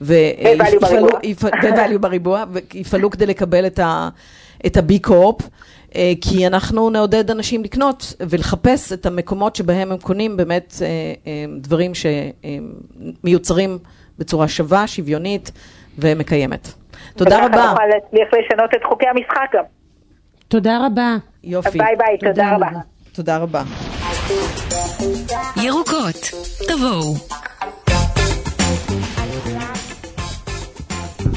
ו-value 0.00 0.80
בריבוע. 0.80 1.10
ו-value 1.62 1.98
בריבוע, 1.98 2.44
ויפעלו 2.74 3.10
כדי 3.10 3.26
לקבל 3.26 3.66
את 3.66 3.78
ה- 3.78 4.08
את 4.66 4.76
קורפ. 5.02 5.42
אה, 5.96 6.12
כי 6.20 6.46
אנחנו 6.46 6.90
נעודד 6.90 7.30
אנשים 7.30 7.64
לקנות 7.64 8.14
ולחפש 8.28 8.92
את 8.92 9.06
המקומות 9.06 9.56
שבהם 9.56 9.92
הם 9.92 9.98
קונים 9.98 10.36
באמת 10.36 10.74
אה, 10.82 10.86
אה, 11.26 11.44
דברים 11.60 11.92
שמיוצרים 13.24 13.78
בצורה 14.18 14.48
שווה, 14.48 14.86
שוויונית 14.86 15.50
ומקיימת. 15.98 16.68
תודה 17.16 17.36
וככה 17.36 17.46
רבה. 17.46 17.70
נוכל 17.70 17.82
להצליח 17.94 18.28
לשנות 18.32 18.70
את 18.76 18.84
חוקי 18.84 19.06
המשחק 19.08 19.50
גם. 19.54 19.62
תודה 20.48 20.86
רבה. 20.86 21.16
יופי. 21.44 21.78
ביי 21.78 21.96
ביי, 21.98 22.30
תודה 22.30 22.54
רבה. 22.54 22.68
תודה 23.12 23.38
רבה. 23.38 23.62
ירוקות, 25.62 26.30
תבואו. 26.68 27.14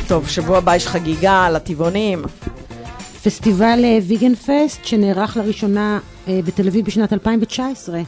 טוב, 0.07 0.27
שבוע 0.27 0.57
הבא 0.57 0.75
יש 0.75 0.87
חגיגה 0.87 1.49
לטבעונים. 1.49 2.21
פסטיבל 3.23 3.79
אה, 3.83 3.97
ויגן 4.07 4.35
פסט 4.35 4.85
שנערך 4.85 5.37
לראשונה 5.37 5.99
אה, 6.27 6.39
בתל 6.45 6.67
אביב 6.67 6.85
בשנת 6.85 7.13
2019. 7.13 8.01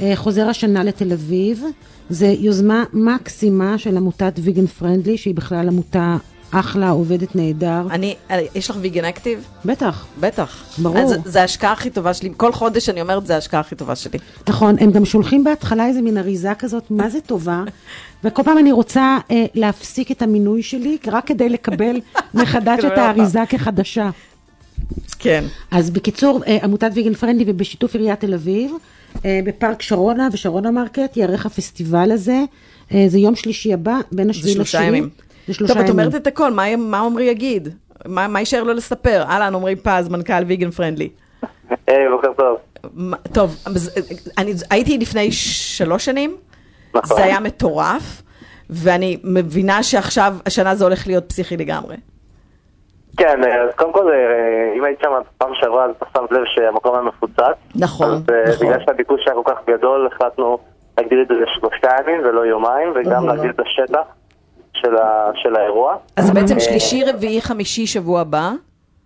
אה, 0.00 0.12
חוזר 0.14 0.48
השנה 0.48 0.84
לתל 0.84 1.12
אביב. 1.12 1.64
זה 2.10 2.26
יוזמה 2.26 2.84
מקסימה 2.92 3.78
של 3.78 3.96
עמותת 3.96 4.32
ויגן 4.38 4.66
פרנדלי, 4.66 5.18
שהיא 5.18 5.34
בכלל 5.34 5.68
עמותה 5.68 6.16
אחלה, 6.50 6.90
עובדת 6.90 7.36
נהדר. 7.36 7.82
אני, 7.90 8.14
אה, 8.30 8.40
יש 8.54 8.70
לך 8.70 8.76
ויגן 8.80 9.04
אקטיב? 9.04 9.44
בטח. 9.64 10.06
בטח. 10.20 10.64
ברור. 10.78 10.98
אז 10.98 11.14
זה 11.24 11.40
ההשקעה 11.40 11.72
הכי 11.72 11.90
טובה 11.90 12.14
שלי. 12.14 12.32
כל 12.36 12.52
חודש 12.52 12.88
אני 12.88 13.00
אומרת, 13.00 13.26
זה 13.26 13.34
ההשקעה 13.34 13.60
הכי 13.60 13.74
טובה 13.74 13.96
שלי. 13.96 14.18
נכון, 14.48 14.76
הם 14.80 14.90
גם 14.90 15.04
שולחים 15.04 15.44
בהתחלה 15.44 15.86
איזה 15.86 16.02
מין 16.02 16.18
אריזה 16.18 16.52
כזאת, 16.58 16.90
מה 16.90 17.08
זה 17.08 17.20
טובה, 17.20 17.64
וכל 18.24 18.42
פעם 18.42 18.58
אני 18.58 18.72
רוצה 18.72 19.18
אה, 19.30 19.44
להפסיק 19.54 20.10
את 20.10 20.22
המינוי 20.22 20.62
שלי, 20.62 20.98
רק 21.06 21.26
כדי 21.26 21.48
לקבל 21.48 22.00
מחדש 22.34 22.84
את 22.84 22.98
האריזה 22.98 23.40
כחדשה. 23.48 24.10
כן. 25.18 25.44
אז 25.70 25.90
בקיצור, 25.90 26.40
אה, 26.46 26.58
עמותת 26.62 26.90
ויגן 26.94 27.14
פרנדלי 27.14 27.44
ובשיתוף 27.48 27.94
עיריית 27.94 28.20
תל 28.20 28.34
אביב, 28.34 28.70
אה, 29.24 29.40
בפארק 29.44 29.82
שרונה 29.82 30.28
ושרונה 30.32 30.70
מרקט, 30.70 31.16
ייערך 31.16 31.46
הפסטיבל 31.46 32.12
הזה. 32.12 32.44
אה, 32.94 33.04
זה 33.08 33.18
יום 33.18 33.36
שלישי 33.36 33.72
הבא, 33.72 33.98
בין 34.12 34.30
השביעי 34.30 34.54
זה. 35.46 35.54
שלושה 35.54 35.72
ימים. 35.72 35.86
טוב, 35.86 35.98
את. 35.98 36.06
אומרת 36.06 36.14
את 36.14 36.26
הכל, 36.26 36.52
מה, 36.52 36.76
מה 36.76 37.00
עמרי 37.00 37.24
יגיד? 37.24 37.68
מה, 38.04 38.28
מה 38.28 38.38
יישאר 38.38 38.62
לו 38.62 38.72
לספר? 38.72 39.22
אהלן, 39.22 39.54
עמרי 39.54 39.76
פז, 39.76 40.08
מנכ"ל 40.08 40.44
Vegan 40.46 40.70
Friendly. 40.70 41.08
היי, 41.86 42.08
בוקר 42.08 42.32
טוב. 42.32 42.58
טוב, 43.34 43.56
אז, 43.66 43.92
אה, 43.96 44.02
אני 44.38 44.52
הייתי 44.70 44.98
לפני 44.98 45.32
שלוש 45.32 46.04
שנים, 46.04 46.36
נכון. 46.94 47.16
זה 47.16 47.24
היה 47.24 47.40
מטורף, 47.40 48.22
ואני 48.70 49.18
מבינה 49.24 49.82
שעכשיו, 49.82 50.34
השנה 50.46 50.74
זה 50.74 50.84
הולך 50.84 51.06
להיות 51.06 51.28
פסיכי 51.28 51.56
לגמרי. 51.56 51.96
כן, 53.16 53.40
אז 53.44 53.74
קודם 53.76 53.92
כל, 53.92 54.10
אה, 54.12 54.78
אם 54.78 54.84
היית 54.84 54.98
שם 55.00 55.10
פעם 55.38 55.50
שעברה, 55.54 55.84
אז 55.84 55.90
אתה 55.96 56.06
שמת 56.16 56.32
לב 56.32 56.42
שהמקום 56.44 56.94
היה 56.94 57.02
מפוצץ. 57.02 57.56
נכון, 57.74 58.08
אז 58.08 58.22
אה, 58.32 58.52
נכון. 58.52 58.66
בגלל 58.66 58.80
שהביקוש 58.86 59.20
היה 59.26 59.34
כל 59.34 59.52
כך 59.52 59.58
גדול, 59.70 60.08
החלטנו 60.12 60.58
להגדיל 60.98 61.22
את 61.22 61.28
זה 61.28 61.34
לשלושה 61.34 61.88
ימים 62.00 62.20
ולא 62.24 62.40
יומיים, 62.40 62.92
וגם 62.94 63.26
להגדיל 63.26 63.50
את 63.50 63.60
השטח 63.60 64.06
של 64.82 64.96
ה- 64.96 65.30
של 65.42 65.56
האירוע. 65.56 65.96
אז 66.16 66.30
בעצם 66.30 66.54
אה, 66.54 66.60
שלישי, 66.60 67.04
רביעי, 67.04 67.40
חמישי, 67.40 67.86
שבוע 67.86 68.20
הבא. 68.20 68.52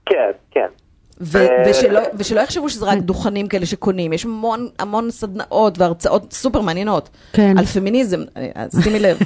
כן, 0.07 0.17
כן. 0.51 0.67
ו- 1.23 1.39
אה, 1.39 1.63
ושלא, 1.71 2.01
ושלא 2.15 2.41
יחשבו 2.41 2.69
שזה 2.69 2.87
רק 2.87 2.99
דוכנים 2.99 3.49
כאלה 3.49 3.67
שקונים, 3.67 4.13
יש 4.13 4.25
המון, 4.25 4.69
המון 4.79 5.11
סדנאות 5.11 5.79
והרצאות 5.79 6.33
סופר 6.33 6.61
מעניינות. 6.61 7.09
כן. 7.33 7.59
על 7.59 7.65
פמיניזם, 7.65 8.21
אה, 8.37 8.43
שימי 8.83 8.99
לב. 8.99 9.19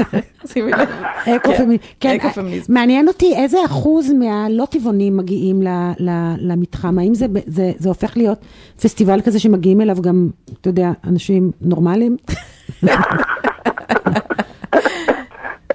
שימי 0.52 0.70
לב. 0.72 0.88
אקו-פמיניזם. 1.36 1.82
כן, 2.00 2.16
אקו-פמיניזם. 2.20 2.74
מעניין 2.74 3.08
אותי 3.08 3.34
איזה 3.36 3.58
אחוז 3.66 4.12
מהלא 4.12 4.64
טבעונים 4.70 5.16
מגיעים 5.16 5.62
ל- 5.62 5.68
ל- 5.98 6.34
למתחם, 6.38 6.98
האם 6.98 7.14
זה, 7.14 7.26
זה, 7.46 7.70
זה 7.78 7.88
הופך 7.88 8.16
להיות 8.16 8.38
פסטיבל 8.82 9.20
כזה 9.20 9.38
שמגיעים 9.38 9.80
אליו 9.80 9.96
גם, 10.02 10.28
אתה 10.60 10.68
יודע, 10.68 10.88
אנשים 11.06 11.50
נורמליים? 11.60 12.16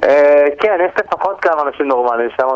אה, 0.04 0.44
כן, 0.78 0.84
יש 0.86 1.06
לפחות 1.06 1.40
כמה 1.42 1.62
אנשים 1.62 1.88
נורמליים 1.88 2.30
שם 2.38 2.48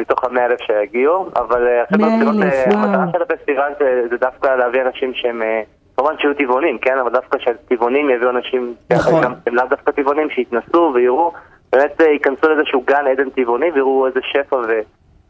מתוך 0.00 0.24
המאה 0.24 0.46
אלף 0.46 0.60
שיגיעו, 0.60 1.28
אבל 1.36 1.66
אה, 1.66 1.84
אחת 1.84 1.92
100,000, 2.00 2.42
הסיבות, 2.42 2.76
אה. 2.76 2.82
המטרה 2.84 3.04
של 3.12 3.22
הפסטיבל 3.22 3.72
זה- 4.10 4.16
דווקא 4.20 4.46
להביא 4.56 4.82
אנשים 4.82 5.12
שהם, 5.14 5.42
אה, 5.42 5.62
כמובן 5.96 6.14
שיהיו 6.20 6.34
טבעונים, 6.34 6.78
כן, 6.78 6.98
אבל 6.98 7.10
דווקא 7.10 7.38
שהטבעונים 7.38 8.10
יביאו 8.10 8.30
אנשים, 8.30 8.74
נכון. 8.92 9.24
הם 9.46 9.54
לאו 9.54 9.64
דווקא 9.70 9.90
טבעונים, 9.92 10.30
שיתנסו 10.30 10.90
ויראו, 10.94 11.32
באמת 11.72 12.00
ייכנסו 12.00 12.48
לאיזשהו 12.48 12.82
גן 12.86 13.06
עדן 13.12 13.30
טבעוני 13.30 13.70
ויראו 13.74 14.06
איזה 14.06 14.20
שפע 14.32 14.56
ו... 14.56 14.80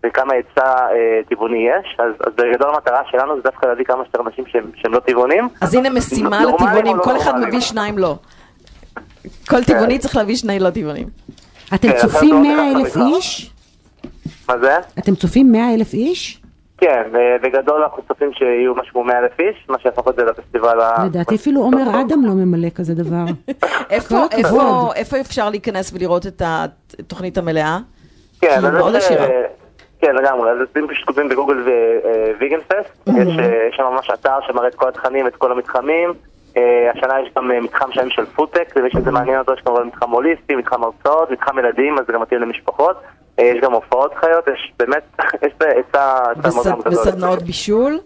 וכמה 0.07 0.35
היצע 0.35 0.67
אה, 0.91 1.21
טבעוני 1.29 1.69
יש, 1.69 1.97
אז, 1.99 2.13
אז 2.27 2.33
בגדול 2.35 2.69
המטרה 2.75 3.03
שלנו 3.11 3.37
זה 3.37 3.43
דווקא 3.43 3.67
להביא 3.67 3.85
כמה 3.85 4.05
שיותר 4.05 4.21
אנשים 4.27 4.45
שהם, 4.47 4.65
שהם 4.75 4.93
לא 4.95 4.99
טבעונים. 5.01 5.49
אז 5.61 5.75
הנה 5.75 5.91
משימה 5.91 6.41
לטבעונים, 6.45 6.97
לא 6.97 7.03
כל 7.03 7.17
אחד? 7.17 7.33
מביא 7.41 7.61
שניים 7.61 7.99
לא. 7.99 8.15
כל 9.51 9.65
טבעוני 9.65 9.99
צריך 9.99 10.17
להביא 10.17 10.37
שני 10.37 10.59
לא 10.61 10.71
טבעונים. 10.71 11.07
אתם 11.75 11.89
כן, 11.89 11.99
צופים 11.99 12.31
אחרת 12.31 12.47
לא 12.47 12.57
100 12.57 12.71
הולך 12.71 12.97
אלף. 12.97 12.97
איש? 12.97 13.51
מה 14.49 14.59
זה? 14.59 14.77
אתם 14.99 15.15
צופים 15.15 15.53
100 15.53 15.75
אלף 15.75 15.95
איש? 15.95 16.41
כן, 16.79 17.03
אה, 17.15 17.37
בגדול 17.43 17.83
אנחנו 17.83 18.03
צופים 18.09 18.33
שיהיו 18.33 18.75
משהו 18.75 18.93
כמו 18.93 19.05
100 19.05 19.19
אלף 19.19 19.41
איש, 19.41 19.67
מה 19.69 19.79
שיהפוך 19.79 20.09
את 20.09 20.17
זה 20.17 20.25
לפסטיבל 20.25 20.81
ה... 20.81 21.05
לדעתי 21.05 21.35
אפילו 21.35 21.61
עומר 21.61 22.01
אדם 22.01 22.25
לא 22.25 22.33
ממלא 22.33 22.69
כזה 22.75 22.95
דבר. 22.95 23.25
איפה, 23.91 25.21
אפשר 25.21 25.51
להיכנס 25.51 25.93
ולראות 25.93 26.27
את 26.27 26.43
התוכנית 26.45 27.39
המלאה? 27.39 27.79
כן, 28.41 28.49
כאילו, 28.55 28.73
מאוד 28.73 28.95
יש, 28.95 29.05
עשירה. 29.05 29.25
אה, 29.25 29.43
כן, 30.01 30.15
לגמרי, 30.17 30.51
אז 30.51 30.59
אתם 30.73 30.81
פשוט 30.89 31.07
כותבים 31.07 31.29
בגוגל 31.29 31.57
ויגן 32.41 32.61
פסט, 32.69 33.09
יש 33.09 33.39
אה, 33.39 33.69
יש 33.71 33.77
שם 33.77 33.83
ממש 33.83 34.11
אתר 34.15 34.39
שמראה 34.47 34.69
את 34.69 34.75
כל 34.75 34.89
התכנים, 34.89 35.27
את 35.27 35.37
כל 35.37 35.53
המתחמים. 35.53 36.13
אה, 36.57 36.91
השנה 36.95 37.21
יש 37.21 37.29
גם 37.37 37.51
אה, 37.51 37.61
מתחם 37.61 37.93
שלם 37.93 38.11
של 38.11 38.27
פודטק, 38.27 38.77
למי 38.77 38.91
שזה 38.91 39.11
מעניין 39.11 39.39
אותו, 39.39 39.53
יש 39.53 39.61
כמובן 39.61 39.87
מתחם 39.87 40.11
הוליסטי, 40.11 40.55
מתחם 40.55 40.85
הרצאות, 40.85 41.31
מתחם 41.31 41.59
ילדים, 41.59 41.99
אז 41.99 42.07
זה 42.07 42.13
גם 42.13 42.23
מתאים 42.23 42.41
למשפחות. 42.41 42.97
אה, 43.39 43.45
יש 43.45 43.61
גם 43.63 43.73
הופעות 43.73 44.15
חיות, 44.15 44.49
יש 44.49 44.73
באמת, 44.79 45.03
יש 45.47 45.53
היצע 45.61 46.31
היצע 46.37 46.49
מאוד 46.55 46.81
גדול. 46.81 46.93
וסדנאות 46.93 47.43
בישול. 47.43 47.99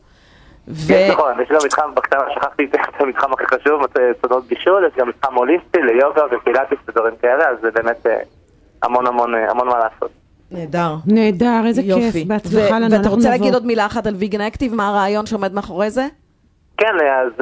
ו... 0.69 0.89
כן, 0.89 1.09
נכון, 1.13 1.33
יש 1.43 1.49
גם 1.49 1.59
מתחם, 1.65 1.95
בקטנה 1.95 2.21
שכחתי 2.35 2.65
את 2.97 3.01
המתחם 3.01 3.33
הכי 3.33 3.45
חשוב, 3.47 3.83
סדנות 4.23 4.45
בישול, 4.47 4.85
יש 4.87 4.99
גם 4.99 5.09
מתחם 5.09 5.35
הוליסטי 5.35 5.79
ליוגה 5.83 6.23
ופילאטיס 6.33 6.79
ודברים 6.89 7.15
כאלה, 7.23 7.49
אז 7.49 7.57
זה 7.63 7.71
באמת 7.71 8.07
אה, 8.07 8.17
המון 8.83 9.07
המון 9.07 9.35
אה, 9.35 9.51
המון 9.51 9.69
מה 9.69 9.79
לעשות. 9.79 10.11
נהדר. 10.51 10.95
נהדר, 11.07 11.63
איזה 11.67 11.83
יופי. 11.83 12.13
כיף, 12.13 12.29
בהצלחה 12.29 12.79
לנו, 12.79 12.97
ואתה 12.97 13.09
רוצה. 13.09 13.31
להגיד 13.31 13.55
עוד 13.55 13.67
מילה 13.67 13.87
אחת 13.87 14.07
על 14.07 14.15
ויגן 14.15 14.41
אקטיב? 14.41 14.75
מה 14.75 14.89
הרעיון 14.89 15.27
שעומד 15.27 15.55
מאחורי 15.55 15.91
זה? 15.91 16.07
כן, 16.83 16.95
אז 17.01 17.33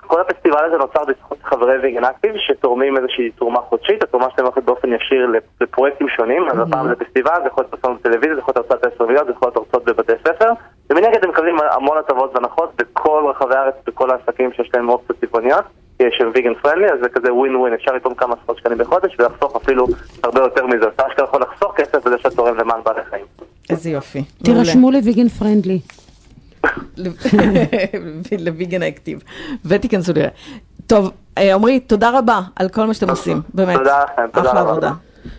כל 0.00 0.20
הפסטיבל 0.20 0.64
הזה 0.64 0.76
נוצר 0.76 1.04
בזכות 1.04 1.38
חברי 1.42 1.78
ויגן 1.82 2.04
אקטיב 2.04 2.32
שתורמים 2.36 2.96
איזושהי 2.96 3.30
תרומה 3.30 3.58
חודשית, 3.60 4.02
התרומה 4.02 4.26
שלהם 4.34 4.46
הולכת 4.46 4.62
באופן 4.62 4.88
ישיר 4.92 5.26
לפ- 5.26 5.60
לפרויקטים 5.62 6.08
שונים, 6.16 6.42
אז 6.50 6.58
הפעם 6.58 6.88
זה 6.88 6.94
פסטיבל, 6.94 7.30
זה 7.42 7.48
יכול 7.48 7.64
להיות 7.64 7.74
פרסומת 7.74 8.00
בטלוויזיה, 8.00 8.34
זה 8.34 8.40
יכול 8.40 8.54
להיות 8.56 8.70
הרצאת 8.70 8.92
עשר 8.92 9.06
מיליון, 9.06 9.24
זה 9.26 9.32
יכול 9.32 9.46
להיות 9.48 9.56
הרצאות 9.56 9.84
בבתי 9.84 10.12
ספר, 10.28 10.50
ומנגד 10.90 11.24
הם 11.24 11.30
מקבלים 11.30 11.56
המון 11.70 11.98
הטבות 11.98 12.30
והנחות 12.34 12.72
בכל 12.76 13.24
רחבי 13.30 13.54
הארץ, 13.54 13.74
בכל 13.86 14.10
העסקים 14.10 14.52
שיש 14.52 14.70
להם 14.74 14.88
אופציות 14.88 15.18
צבעוניות, 15.20 15.64
שהם 16.10 16.30
ויגן 16.34 16.54
פרנדלי, 16.54 16.86
אז 16.92 16.98
זה 17.02 17.08
כזה 17.08 17.34
ווין 17.34 17.56
ווין, 17.56 17.74
אפשר 17.74 17.92
לתרום 17.92 18.14
כמה 18.14 18.34
עשרות 18.42 18.58
שקלים 18.58 18.78
בחודש 18.78 19.16
ולחסוך 19.18 19.56
אפילו 19.56 19.86
הרבה 20.24 20.40
יותר 20.40 20.66
מזה, 20.66 20.88
אתה 20.88 21.06
אשכרה 21.08 21.24
יכול 21.24 21.42
לחסוך 21.42 21.72
כסף 21.76 22.06
בזה 22.06 22.18
שאתה 22.18 22.30
תורם 22.36 22.56
למען 22.58 22.80
בעלי 22.84 23.04
חיים. 23.10 23.24
איזה 23.70 23.90
יופי. 23.90 24.22
תירשמו 24.44 24.90
לוויגן 24.90 25.28
פרנדלי. 25.28 25.78
לוויגן 28.38 28.82
אקטיב, 28.82 29.22
ותיכנסו 29.64 30.12
לראות. 30.12 30.32
טוב, 30.86 31.10
אה, 31.38 31.54
עמרי, 31.54 31.80
תודה 31.80 32.18
רבה 32.18 32.40
על 32.56 32.68
כל 32.68 32.86
מה 32.86 32.94
שאתם 32.94 33.10
עושים, 33.10 33.42
באמת. 33.54 33.76
תודה 33.78 34.04
לכם, 34.04 34.22
תודה 34.32 34.50
אחלה 34.50 34.60
רבה. 34.60 34.70
עבודה. 34.70 34.92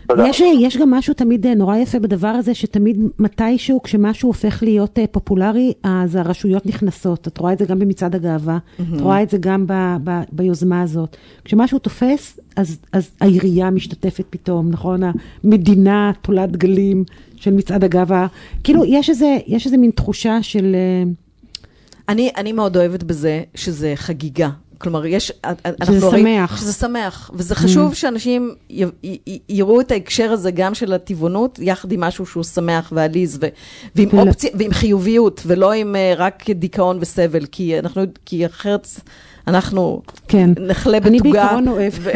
תודה. 0.07 0.27
יש, 0.27 0.41
יש 0.59 0.77
גם 0.77 0.91
משהו 0.91 1.13
תמיד 1.13 1.45
אה, 1.45 1.55
נורא 1.55 1.77
יפה 1.77 1.99
בדבר 1.99 2.27
הזה, 2.27 2.53
שתמיד 2.53 2.99
מתישהו, 3.19 3.83
כשמשהו 3.83 4.29
הופך 4.29 4.63
להיות 4.63 4.99
אה, 4.99 5.07
פופולרי, 5.07 5.73
אז 5.83 6.15
הרשויות 6.15 6.65
נכנסות. 6.65 7.27
את 7.27 7.37
רואה 7.37 7.53
את 7.53 7.59
זה 7.59 7.65
גם 7.65 7.79
במצעד 7.79 8.15
הגאווה, 8.15 8.57
את 8.95 9.01
רואה 9.01 9.23
את 9.23 9.29
זה 9.29 9.37
גם 9.37 9.67
ב, 9.67 9.73
ב, 10.03 10.21
ביוזמה 10.31 10.81
הזאת. 10.81 11.17
כשמשהו 11.45 11.79
תופס, 11.79 12.39
אז, 12.55 12.77
אז 12.91 13.09
העירייה 13.21 13.69
משתתפת 13.69 14.25
פתאום, 14.29 14.69
נכון? 14.69 15.01
המדינה 15.43 16.11
תולת 16.21 16.51
דגלים 16.51 17.03
של 17.35 17.53
מצעד 17.53 17.83
הגאווה. 17.83 18.27
כאילו, 18.63 18.85
יש 18.85 19.09
איזה, 19.09 19.37
יש 19.47 19.65
איזה 19.65 19.77
מין 19.77 19.91
תחושה 19.91 20.43
של... 20.43 20.75
אה, 20.75 21.11
אני, 22.09 22.31
אני 22.37 22.51
מאוד 22.51 22.77
אוהבת 22.77 23.03
בזה 23.03 23.43
שזה 23.55 23.93
חגיגה. 23.95 24.49
כלומר, 24.81 25.05
יש... 25.05 25.31
שזה 25.83 26.05
רואים- 26.05 26.25
שמח. 26.25 26.57
שזה 26.59 26.73
שמח. 26.73 27.31
וזה 27.33 27.55
חשוב 27.55 27.93
שאנשים 27.93 28.55
י, 28.69 28.83
י, 29.03 29.17
י, 29.27 29.39
יראו 29.49 29.81
את 29.81 29.91
ההקשר 29.91 30.31
הזה 30.31 30.51
גם 30.51 30.73
של 30.73 30.93
הטבעונות, 30.93 31.59
יחד 31.61 31.91
עם 31.91 31.99
משהו 32.01 32.25
שהוא 32.25 32.43
שמח 32.43 32.93
ועליז, 32.95 33.37
ו, 33.41 33.47
ועם, 33.95 34.09
ול- 34.13 34.27
אופציה, 34.27 34.49
ועם 34.53 34.71
חיוביות, 34.73 35.41
ולא 35.45 35.71
עם 35.71 35.95
uh, 35.95 36.19
רק 36.19 36.49
דיכאון 36.49 36.97
וסבל, 37.01 37.45
כי, 37.45 37.79
אנחנו, 37.79 38.01
כי 38.25 38.45
אחרת 38.45 38.87
אנחנו 39.47 40.01
כן. 40.27 40.49
נחלה 40.67 40.97
אני 40.97 41.19
בתוגה. 41.19 41.39
בעיקרון 41.41 41.67
אוהבת, 41.73 41.93
ו- 41.99 42.09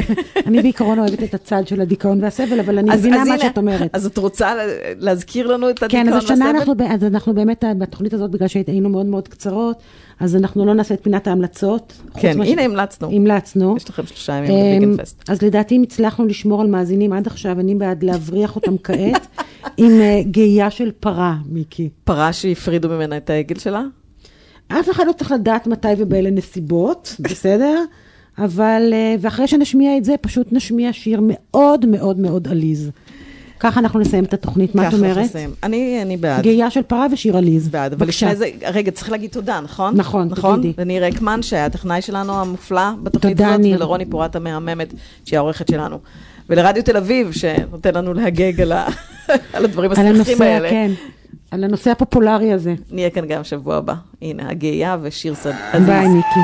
אני 0.45 0.62
בעיקרון 0.62 0.99
אוהבת 0.99 1.23
את 1.23 1.34
הצד 1.34 1.67
של 1.67 1.82
הדיכאון 1.82 2.23
והסבל, 2.23 2.60
אבל 2.60 2.78
אני 2.78 2.93
אז- 2.93 2.99
מבינה 2.99 3.21
אז 3.21 3.28
מה 3.28 3.34
הנה, 3.34 3.43
שאת 3.43 3.58
אומרת. 3.58 3.89
אז 3.93 4.06
את 4.06 4.17
רוצה 4.17 4.56
לה- 4.56 4.63
להזכיר 4.99 5.47
לנו 5.47 5.69
את 5.69 5.84
הדיכאון 5.84 6.06
כן, 6.06 6.13
והסבל? 6.13 6.34
אז 6.34 6.39
השנה 6.39 6.49
אנחנו, 6.49 6.73
אז 6.89 7.04
אנחנו 7.04 7.34
באמת, 7.34 7.63
בתוכנית 7.78 8.13
הזאת, 8.13 8.32
בגלל 8.32 8.47
שהיינו 8.47 8.89
מאוד 8.89 9.06
מאוד 9.06 9.28
קצרות, 9.28 9.78
אז 10.19 10.36
אנחנו 10.36 10.65
לא 10.65 10.73
נעשה 10.73 10.93
את 10.93 11.04
פינת 11.04 11.28
ההמלצות. 11.28 11.93
כן, 12.19 12.38
מה 12.38 12.45
ש- 12.45 12.49
הנה 12.49 12.62
המלצנו. 12.62 13.12
המלצנו. 13.12 13.78
יש 13.78 13.89
לכם 13.89 14.06
שלושה 14.06 14.34
ימים 14.34 14.51
אמ, 14.51 14.80
בוויגן 14.80 15.04
פסט. 15.04 15.23
אז 15.30 15.41
לדעתי, 15.41 15.75
אם 15.75 15.84
הצלחנו 15.84 16.25
לשמור 16.25 16.62
על 16.62 16.67
מאזינים 16.67 17.13
עד 17.13 17.28
עכשיו, 17.28 17.60
אני 17.60 17.75
בעד 17.75 18.04
להבריח 18.04 18.56
אותם 18.56 18.78
כעת 18.84 19.28
עם 19.78 19.91
אה, 20.01 20.21
גייה 20.25 20.69
של 20.71 20.91
פרה, 20.99 21.36
מיקי. 21.49 21.89
פרה 22.04 22.34
שהפרידו 22.34 22.89
ממנה 22.89 23.17
את 23.17 23.30
העגל 23.30 23.60
שלה? 23.60 23.84
אף 24.67 24.89
אחד 24.89 25.04
לא 25.08 25.12
צריך 25.12 25.32
לדעת 25.32 25.67
מתי 25.67 25.88
ובאילו 25.97 26.30
נסיבות, 26.30 27.15
בסדר? 27.19 27.80
אבל, 28.38 28.89
אה, 28.93 29.15
ואחרי 29.19 29.47
שנשמיע 29.47 29.97
את 29.97 30.06
זה, 30.06 30.15
פשוט 30.21 30.47
נשמיע 30.51 30.93
שיר 30.93 31.19
מאוד 31.23 31.86
מאוד 31.86 32.19
מאוד 32.19 32.47
עליז. 32.47 32.91
ככה 33.65 33.80
אנחנו 33.80 33.99
נסיים 33.99 34.23
את 34.23 34.34
התוכנית, 34.34 34.75
מה 34.75 34.82
את 34.82 34.88
ככה 34.88 34.95
אנחנו 34.95 35.10
אומרת? 35.10 35.25
נסיים. 35.25 35.49
אני, 35.63 36.01
אני 36.01 36.17
בעד. 36.17 36.43
גייה 36.43 36.69
של 36.69 36.84
פרה 36.84 37.08
ושיר 37.12 37.38
עליז. 37.38 37.67
בעד, 37.67 37.93
אבל 37.93 38.06
בבקשה. 38.06 38.25
לפני 38.25 38.38
זה, 38.38 38.49
רגע, 38.73 38.91
צריך 38.91 39.12
להגיד 39.12 39.30
תודה, 39.30 39.60
נכון? 39.63 39.97
נכון, 39.97 40.28
נכון? 40.32 40.60
תגידי. 40.60 40.82
לניר 40.82 41.06
רקמן, 41.06 41.41
שהיה 41.41 41.65
הטכנאי 41.65 42.01
שלנו 42.01 42.41
המופלא 42.41 42.89
בתוכנית 43.04 43.38
תודה, 43.38 43.49
הזאת, 43.49 43.62
ניר. 43.62 43.78
ולרוני 43.78 44.06
פורט 44.06 44.36
המהממת, 44.36 44.93
שהיא 45.25 45.38
העורכת 45.38 45.67
שלנו. 45.67 45.99
ולרדיו 46.49 46.84
תל 46.84 46.97
אביב, 46.97 47.32
שנותן 47.32 47.95
לנו 47.95 48.13
להגג 48.13 48.62
על, 48.62 48.71
ה... 48.71 48.88
על 49.54 49.65
הדברים 49.65 49.91
על 49.91 49.97
השמחים 49.97 50.15
הנושא, 50.15 50.43
האלה. 50.43 50.69
כן, 50.69 50.91
על 51.51 51.63
הנושא 51.63 51.91
הפופולרי 51.91 52.54
הזה. 52.54 52.73
נהיה 52.91 53.10
כאן 53.10 53.25
גם 53.28 53.43
שבוע 53.43 53.75
הבא. 53.75 53.93
הנה, 54.21 54.49
הגאייה 54.49 54.97
ושיר 55.01 55.36
סד... 55.36 55.54
ביי, 55.86 56.08
מיקי. 56.08 56.39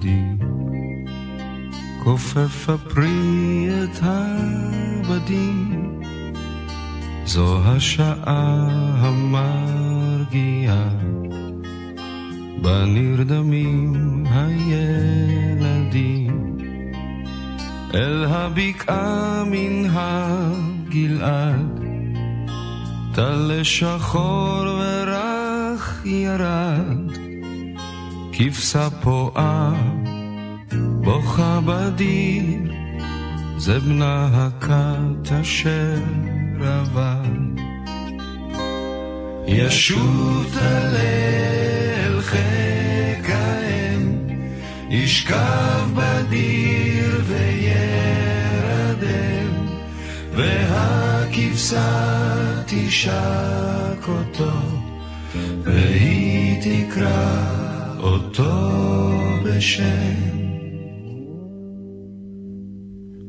כבדים, 0.00 0.38
כופף 2.04 2.68
הפרי 2.68 3.68
את 3.84 3.98
הבדים, 4.02 6.00
זו 7.24 7.58
השעה 7.64 8.68
המרגיעה, 8.98 10.88
בה 12.62 12.84
נרדמים 12.86 13.92
הילדים, 14.30 15.86
אל 17.94 18.24
הבקעה 18.24 19.44
מן 19.46 19.90
הגלעד, 19.90 21.80
טל 23.14 23.60
שחור 23.62 24.64
ורך 24.80 26.06
ירד, 26.06 27.19
כבשה 28.44 28.88
פועה, 28.90 29.72
בוכה 31.00 31.60
בדיר, 31.66 32.72
זה 33.58 33.78
בנה 33.80 34.28
הכת 34.32 35.32
אשר 35.40 35.98
עבד. 36.60 37.60
ישוב 39.46 40.58
אל 40.62 42.20
חיק 42.20 43.30
האם, 43.30 44.28
ישכב 44.90 45.88
בדיר 45.94 47.20
וירדם, 47.26 48.66
והכבשה 50.32 51.88
תשק 52.66 54.08
אותו, 54.08 54.52
והיא 55.64 56.60
תקרא 56.62 57.69
אותו 58.30 59.10
בשם. 59.44 60.14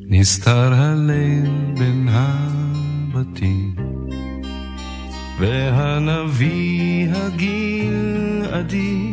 נסתר 0.09 0.73
הליל 0.73 1.49
בין 1.79 2.07
הבתים 2.11 3.75
והנביא 5.39 7.09
הגלעדי 7.13 9.11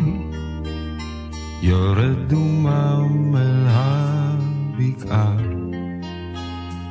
יורד 1.62 2.28
דומם 2.28 3.36
אל 3.36 3.66
הבקעה, 3.68 5.36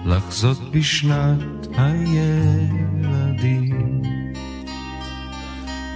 לחזות 0.06 0.72
בשנת 0.72 1.68
הילדים. 1.78 3.67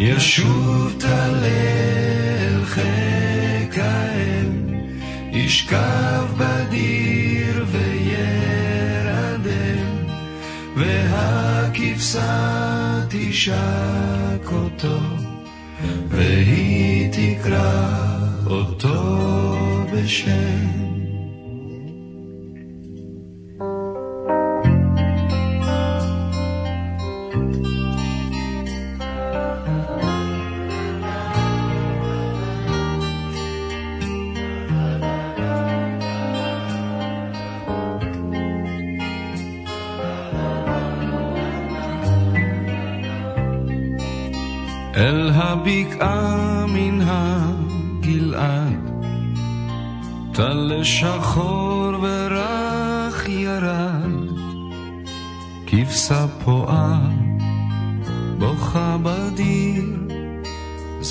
ישוב 0.04 0.95
טל 0.99 1.43
אל 1.43 2.64
האם, 3.78 4.68
ישכב 5.32 6.26
בדיר 6.38 7.66
וירדם, 7.72 8.66
והכבשה 10.76 12.26
תשק 13.10 14.52
אותו, 14.52 14.99
והיא 16.10 17.10
תקרא 17.12 17.97
אותו 18.45 19.86
בשם. 19.93 20.81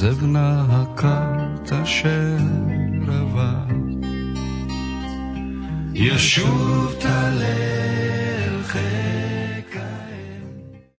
זה 0.01 0.11
בנה 0.11 0.64
הכת 0.68 1.72
אשר 1.72 2.36
עבד. 3.09 3.74
ישוב 5.94 6.94
טלל 7.01 7.70